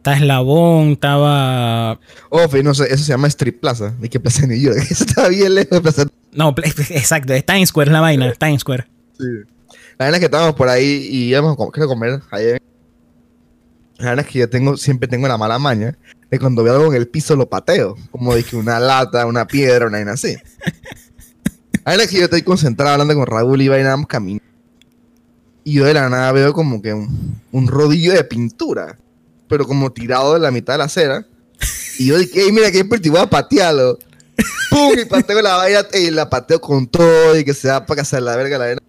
Está 0.07 0.19
Eslabón, 0.19 0.91
estaba... 0.93 1.99
Oh, 2.31 2.47
no 2.63 2.75
sé, 2.75 2.85
eso 2.95 3.03
se 3.03 3.11
llama 3.11 3.27
Street 3.27 3.57
Plaza. 3.61 3.93
¿De 3.99 4.09
qué 4.09 4.21
Plaza 4.21 4.43
de 4.43 4.47
New 4.47 4.57
York? 4.57 4.77
Eso 4.89 5.03
está 5.09 5.27
bien 5.27 5.53
lejos 5.53 5.71
de 5.73 5.81
Plaza. 5.81 6.05
No, 6.31 6.55
exacto, 6.91 7.35
es 7.35 7.45
Times 7.45 7.71
Square 7.71 7.89
es 7.89 7.93
la 7.93 8.01
vaina, 8.01 8.33
Times 8.35 8.61
Square. 8.61 8.87
Sí. 9.19 9.25
La 9.99 10.05
verdad 10.05 10.15
es 10.15 10.19
que 10.21 10.25
estábamos 10.27 10.55
por 10.55 10.69
ahí 10.69 11.09
y 11.11 11.31
íbamos 11.31 11.55
a 11.55 11.57
com- 11.57 11.73
creo, 11.73 11.89
comer 11.89 12.21
ayer. 12.31 12.63
La 13.99 14.11
verdad 14.11 14.27
es 14.27 14.33
que 14.33 14.39
yo 14.39 14.49
tengo, 14.49 14.77
siempre 14.77 15.09
tengo 15.09 15.27
la 15.27 15.39
mala 15.39 15.59
maña 15.59 15.99
de 16.31 16.39
cuando 16.39 16.63
veo 16.63 16.77
algo 16.77 16.87
en 16.93 16.99
el 17.01 17.09
piso 17.09 17.35
lo 17.35 17.49
pateo. 17.49 17.97
Como 18.13 18.33
de 18.33 18.45
que 18.45 18.55
una 18.55 18.79
lata, 18.79 19.27
una 19.27 19.45
piedra, 19.45 19.89
una 19.89 19.99
vaina 19.99 20.13
así. 20.13 20.37
La 21.85 21.91
verdad 21.91 22.05
es 22.05 22.11
que 22.13 22.19
yo 22.19 22.25
estoy 22.27 22.43
concentrado 22.43 22.93
hablando 22.93 23.17
con 23.17 23.27
Raúl 23.27 23.61
y 23.61 23.67
vamos 23.67 24.07
camino. 24.07 24.41
Y 25.65 25.73
yo 25.73 25.85
de 25.85 25.95
la 25.95 26.09
nada 26.09 26.31
veo 26.31 26.53
como 26.53 26.81
que 26.81 26.95
un, 26.95 27.41
un 27.51 27.67
rodillo 27.67 28.13
de 28.13 28.23
pintura. 28.23 28.97
Pero 29.49 29.67
como 29.67 29.93
tirado 29.93 30.35
de 30.35 30.41
la 30.41 30.51
mitad 30.51 30.75
de 30.75 30.79
la 30.79 30.85
acera. 30.85 31.27
Y 31.99 32.07
yo 32.07 32.19
dije, 32.19 32.43
"Ey, 32.43 32.53
mira 32.53 32.71
que 32.71 32.81
es 32.81 32.89
voy 32.89 33.21
a 33.21 33.27
patearlo. 33.31 33.99
¡Pum! 34.71 34.99
Y 34.99 35.05
pateo 35.07 35.41
la 35.41 35.57
vaina 35.57 35.87
y 35.95 36.11
la 36.11 36.29
pateo 36.29 36.61
con 36.61 36.87
todo 36.87 37.37
y 37.39 37.45
que 37.45 37.55
se 37.55 37.69
va 37.69 37.87
para 37.87 37.99
casa 38.03 38.21
la 38.21 38.37
verga 38.37 38.59
la 38.59 38.65
vaina. 38.67 38.81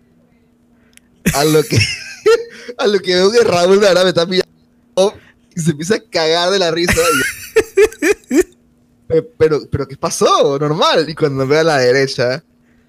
A 1.33 1.45
lo 1.45 1.63
que, 1.63 1.77
a 2.77 2.87
lo 2.87 2.99
que 2.99 3.15
veo 3.15 3.31
que 3.31 3.39
Raúl 3.41 3.79
de 3.79 3.87
verdad 3.87 4.03
me 4.03 4.09
está 4.09 4.25
pillando 4.25 5.13
y 5.55 5.61
se 5.61 5.71
empieza 5.71 5.95
a 5.95 5.99
cagar 6.11 6.49
de 6.51 6.59
la 6.59 6.71
risa. 6.71 6.93
y 8.29 8.37
"Pe- 9.07 9.21
pero, 9.37 9.61
pero, 9.71 9.87
¿qué 9.87 9.95
pasó? 9.95 10.57
Normal. 10.59 11.09
Y 11.09 11.15
cuando 11.15 11.47
veo 11.47 11.61
a 11.61 11.63
la 11.63 11.77
derecha, 11.77 12.43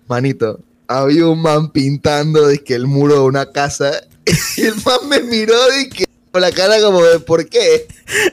manito, 0.08 0.60
había 0.88 1.26
un 1.26 1.40
man 1.40 1.70
pintando 1.70 2.46
de 2.48 2.58
que 2.58 2.74
el 2.74 2.86
muro 2.86 3.14
de 3.14 3.20
una 3.20 3.50
casa 3.52 3.92
y 4.56 4.62
el 4.62 4.74
man 4.84 5.08
me 5.08 5.20
miró 5.22 5.54
de 5.70 5.88
que 5.88 6.04
con 6.30 6.40
la 6.40 6.50
cara 6.52 6.80
como 6.80 7.02
de 7.04 7.20
¿por 7.20 7.48
qué? 7.48 7.86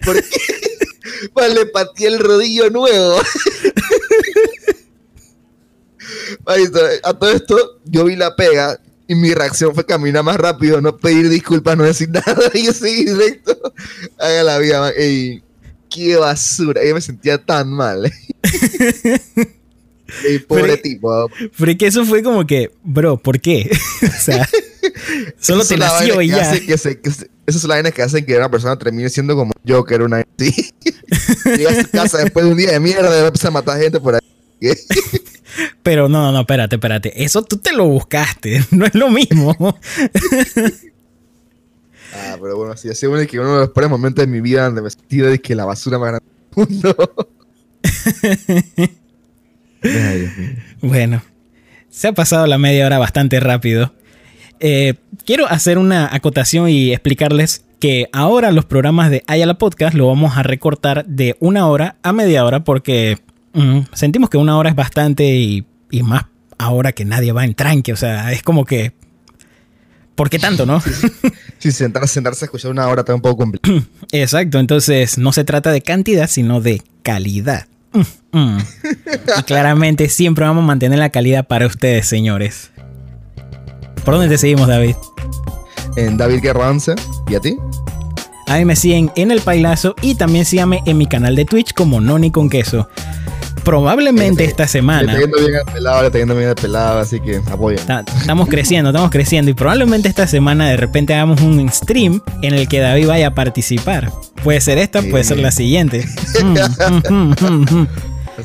¿Por 0.05 0.15
qué? 0.21 1.49
Le 1.53 1.65
pateé 1.67 2.07
el 2.07 2.19
rodillo 2.19 2.69
nuevo. 2.69 3.19
A 7.03 7.13
todo 7.13 7.31
esto, 7.31 7.79
yo 7.85 8.05
vi 8.05 8.15
la 8.15 8.35
pega 8.35 8.79
y 9.07 9.15
mi 9.15 9.33
reacción 9.33 9.73
fue 9.73 9.85
caminar 9.85 10.23
más 10.23 10.37
rápido, 10.37 10.81
no 10.81 10.97
pedir 10.97 11.29
disculpas, 11.29 11.77
no 11.77 11.83
decir 11.83 12.09
nada. 12.11 12.51
Y 12.53 12.65
yo 12.65 12.73
seguí 12.73 13.05
directo. 13.05 13.57
Haga 14.19 14.43
la 14.43 14.57
vida, 14.59 14.79
man. 14.81 14.93
Ey, 14.97 15.41
qué 15.89 16.15
basura. 16.15 16.83
Yo 16.85 16.93
me 16.95 17.01
sentía 17.01 17.37
tan 17.37 17.69
mal. 17.71 18.11
Pobre 20.47 20.63
Pero- 20.63 20.81
tipo. 20.81 21.29
Pero 21.57 21.71
es 21.71 21.77
que 21.77 21.87
eso 21.87 22.05
fue 22.05 22.21
como 22.23 22.45
que, 22.45 22.71
bro, 22.83 23.17
¿por 23.17 23.39
qué? 23.39 23.69
o 24.03 24.21
sea, 24.21 24.47
solo 25.39 25.65
te 25.65 25.77
nació 25.77 26.21
y 26.21 26.29
que 26.29 26.35
ya. 26.35 26.51
que 26.59 26.77
se- 26.77 26.99
que 27.01 27.11
se- 27.11 27.67
vainas 27.67 27.93
que 27.93 28.01
hacen 28.01 28.25
que 28.25 28.35
una 28.37 28.49
persona 28.49 28.77
termine 28.77 29.09
siendo 29.09 29.35
como 29.35 29.51
Joker, 29.67 30.01
una 30.01 30.23
así. 30.37 30.71
Llega 31.57 31.71
a 31.71 31.83
su 31.83 31.89
casa 31.89 32.17
después 32.19 32.45
de 32.45 32.51
un 32.51 32.57
día 32.57 32.71
de 32.71 32.79
mierda 32.79 33.07
y 33.07 33.19
va 33.19 33.23
a 33.23 33.27
empezar 33.27 33.49
a 33.49 33.51
matar 33.51 33.79
gente 33.81 33.99
por 33.99 34.15
ahí. 34.15 34.21
Pero 35.83 36.09
no, 36.09 36.31
no, 36.31 36.39
espérate, 36.41 36.75
espérate. 36.75 37.23
Eso 37.23 37.43
tú 37.43 37.57
te 37.57 37.71
lo 37.73 37.85
buscaste, 37.85 38.63
no 38.71 38.85
es 38.85 38.95
lo 38.95 39.09
mismo. 39.09 39.55
Ah, 42.17 42.37
pero 42.41 42.55
bueno, 42.55 42.71
así 42.71 42.89
ha 42.89 42.95
sido 42.95 43.11
uno, 43.11 43.27
que 43.27 43.37
uno 43.37 43.55
de 43.55 43.59
los 43.65 43.69
peores 43.71 43.89
momentos 43.91 44.25
de 44.25 44.31
mi 44.31 44.39
vida 44.39 44.63
donde 44.63 44.81
me 44.81 44.89
sentí 44.89 45.17
de 45.17 45.37
que 45.41 45.53
la 45.53 45.65
basura 45.65 45.99
más 45.99 46.11
grande 46.11 46.25
del 46.55 46.67
mundo. 46.69 47.27
Ay, 49.83 50.31
bueno, 50.81 51.21
se 51.89 52.07
ha 52.07 52.13
pasado 52.13 52.47
la 52.47 52.57
media 52.57 52.85
hora 52.85 52.99
bastante 52.99 53.39
rápido. 53.41 53.93
Eh, 54.59 54.95
quiero 55.25 55.47
hacer 55.47 55.77
una 55.77 56.13
acotación 56.13 56.69
y 56.69 56.91
explicarles 56.91 57.65
que 57.79 58.07
ahora 58.13 58.51
los 58.51 58.65
programas 58.65 59.11
de 59.11 59.23
Ayala 59.27 59.57
Podcast 59.57 59.95
lo 59.95 60.07
vamos 60.07 60.37
a 60.37 60.43
recortar 60.43 61.05
de 61.05 61.35
una 61.39 61.67
hora 61.67 61.97
a 62.03 62.13
media 62.13 62.45
hora 62.45 62.63
porque 62.63 63.19
mm, 63.53 63.79
sentimos 63.93 64.29
que 64.29 64.37
una 64.37 64.57
hora 64.57 64.69
es 64.69 64.75
bastante 64.75 65.35
y, 65.35 65.65
y, 65.91 66.03
más 66.03 66.25
ahora 66.57 66.93
que 66.93 67.05
nadie 67.05 67.31
va 67.31 67.43
en 67.43 67.53
tranque. 67.53 67.93
O 67.93 67.97
sea, 67.97 68.31
es 68.31 68.43
como 68.43 68.65
que... 68.65 68.93
¿Por 70.15 70.29
qué 70.29 70.39
tanto, 70.39 70.65
no? 70.65 70.81
Sí, 71.59 71.71
sentarse, 71.73 72.13
sentarse 72.13 72.45
a 72.45 72.47
escuchar 72.47 72.71
una 72.71 72.87
hora 72.87 73.01
está 73.01 73.13
un 73.13 73.21
poco 73.21 73.37
complicado. 73.37 73.83
Exacto, 74.13 74.59
entonces 74.59 75.17
no 75.17 75.33
se 75.33 75.43
trata 75.43 75.71
de 75.71 75.81
cantidad, 75.81 76.29
sino 76.29 76.61
de 76.61 76.81
calidad. 77.03 77.67
Mm, 77.91 78.37
mm. 78.37 78.57
Y 79.39 79.43
claramente 79.43 80.07
siempre 80.07 80.45
vamos 80.45 80.63
a 80.63 80.67
mantener 80.67 80.99
la 80.99 81.09
calidad 81.09 81.45
para 81.45 81.67
ustedes, 81.67 82.07
señores. 82.07 82.71
¿Por 84.05 84.13
dónde 84.13 84.29
te 84.29 84.37
seguimos, 84.37 84.67
David? 84.67 84.95
En 85.97 86.17
David 86.17 86.41
Guerrance. 86.41 86.93
¿Y 87.29 87.35
a 87.35 87.39
ti? 87.39 87.57
A 88.47 88.57
mí 88.57 88.65
me 88.65 88.75
siguen 88.75 89.11
en 89.15 89.31
El 89.31 89.41
Pailazo 89.41 89.95
y 90.01 90.15
también 90.15 90.45
síganme 90.45 90.81
en 90.85 90.97
mi 90.97 91.07
canal 91.07 91.35
de 91.35 91.45
Twitch 91.45 91.73
como 91.73 91.99
Noni 91.99 92.29
con 92.31 92.49
Queso. 92.49 92.87
Probablemente 93.63 94.43
Le- 94.43 94.49
esta 94.49 94.67
semana. 94.67 95.13
Le 95.13 95.13
está 95.13 95.21
yendo 95.21 95.37
bien 95.39 95.59
pelado, 95.73 96.01
le 96.01 96.07
está 96.07 96.19
yendo 96.19 96.35
bien 96.35 96.53
pelado, 96.53 96.99
así 96.99 97.19
que 97.19 97.41
apoyen. 97.51 97.79
Ta- 97.87 98.03
Estamos 98.19 98.47
creciendo, 98.47 98.91
estamos 98.91 99.09
creciendo 99.09 99.49
y 99.49 99.55
probablemente 99.55 100.07
esta 100.07 100.27
semana 100.27 100.69
de 100.69 100.77
repente 100.77 101.15
hagamos 101.15 101.41
un 101.41 101.67
stream 101.71 102.21
en 102.43 102.53
el 102.53 102.67
que 102.67 102.79
David 102.79 103.07
vaya 103.07 103.27
a 103.27 103.33
participar. 103.33 104.11
Puede 104.43 104.61
ser 104.61 104.77
esta, 104.77 105.01
puede 105.01 105.23
ser 105.23 105.39
la 105.39 105.51
siguiente. 105.51 106.05
Mm, 106.43 107.31
mm, 107.39 107.65
mm, 107.71 107.87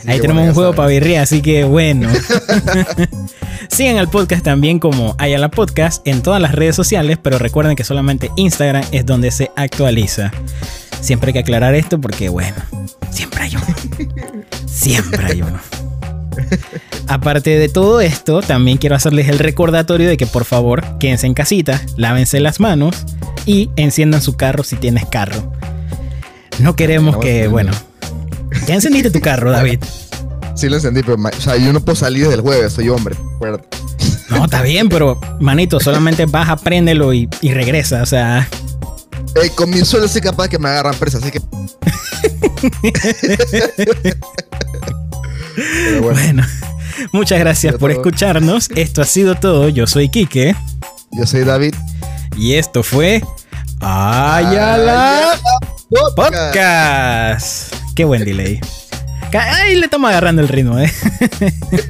Ahí 0.07 0.20
tenemos 0.20 0.37
bueno, 0.37 0.49
un 0.51 0.55
juego 0.55 0.73
para 0.75 0.88
birria, 0.88 1.23
así 1.23 1.42
que 1.42 1.64
bueno. 1.64 2.09
Sigan 3.70 3.98
al 3.98 4.11
podcast 4.11 4.44
también 4.44 4.78
como 4.78 5.14
Ayala 5.18 5.50
Podcast 5.50 6.06
en 6.06 6.22
todas 6.22 6.42
las 6.42 6.54
redes 6.54 6.74
sociales, 6.76 7.18
pero 7.22 7.38
recuerden 7.38 7.76
que 7.76 7.85
solamente 7.85 8.30
Instagram 8.37 8.85
es 8.90 9.06
donde 9.06 9.30
se 9.30 9.50
actualiza. 9.56 10.33
Siempre 11.00 11.28
hay 11.28 11.33
que 11.35 11.38
aclarar 11.38 11.74
esto 11.74 12.00
porque, 12.00 12.28
bueno, 12.28 12.56
siempre 13.11 13.44
hay 13.44 13.56
uno. 13.56 13.64
Siempre 14.66 15.24
hay 15.24 15.42
uno. 15.42 15.59
Aparte 17.06 17.59
de 17.59 17.68
todo 17.68 18.00
esto, 18.00 18.40
también 18.42 18.76
quiero 18.76 18.96
hacerles 18.96 19.28
el 19.28 19.38
recordatorio 19.38 20.09
de 20.09 20.16
que 20.16 20.26
por 20.26 20.44
favor 20.44 20.98
quédense 20.98 21.26
en 21.26 21.35
casita, 21.35 21.80
lávense 21.96 22.40
las 22.40 22.61
manos 22.61 23.06
y 23.46 23.70
enciendan 23.76 24.20
su 24.20 24.37
carro 24.37 24.64
si 24.64 24.76
tienes 24.76 25.06
carro. 25.06 25.52
No 26.59 26.76
queremos 26.76 27.16
que, 27.18 27.48
bueno. 27.48 27.72
Ya 28.66 28.74
encendiste 28.74 29.11
tu 29.11 29.20
carro, 29.20 29.50
David. 29.52 29.80
Sí 30.61 30.68
lo 30.68 30.77
entendí, 30.77 31.03
pero 31.03 31.16
o 31.16 31.40
sea, 31.40 31.57
yo 31.57 31.73
no 31.73 31.81
puedo 31.81 31.96
salir 31.96 32.25
desde 32.25 32.35
el 32.37 32.40
jueves, 32.42 32.73
soy 32.75 32.88
hombre. 32.90 33.16
acuérdate. 33.37 33.68
No, 34.29 34.44
está 34.44 34.62
bien, 34.62 34.88
pero 34.88 35.18
manito, 35.40 35.81
solamente 35.81 36.27
vas, 36.27 36.49
apréndelo 36.51 37.12
y, 37.14 37.29
y 37.40 37.53
regresa. 37.55 38.03
O 38.03 38.07
sea, 38.07 38.46
Eh, 39.42 39.51
con 39.55 39.70
mi 39.70 39.81
sueldo 39.85 40.07
soy 40.09 40.20
capaz 40.20 40.49
que 40.49 40.59
me 40.59 40.68
agarran 40.68 40.94
presa, 40.96 41.18
así 41.18 41.31
que. 41.31 41.40
Pero 45.57 46.03
bueno, 46.03 46.12
bueno. 46.12 46.46
Muchas 47.12 47.38
gracias 47.38 47.75
por 47.77 47.90
todo. 47.90 48.01
escucharnos. 48.03 48.68
Esto 48.75 49.03
ha 49.03 49.07
sido 49.07 49.35
todo. 49.35 49.68
Yo 49.68 49.87
soy 49.87 50.09
Quique 50.09 50.55
yo 51.12 51.27
soy 51.27 51.42
David. 51.44 51.75
y 52.37 52.55
esto 52.55 52.83
fue 52.85 53.23
Ayala 53.81 55.37
Podcast. 56.14 57.75
Qué 57.96 58.05
buen 58.05 58.25
delay. 58.25 58.61
Ahí 59.38 59.76
le 59.76 59.84
estamos 59.84 60.10
agarrando 60.10 60.42
el 60.42 60.48
ritmo, 60.48 60.78
¿eh? 60.78 60.92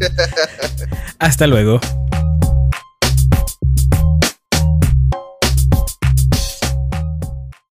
Hasta 1.18 1.46
luego. 1.46 1.80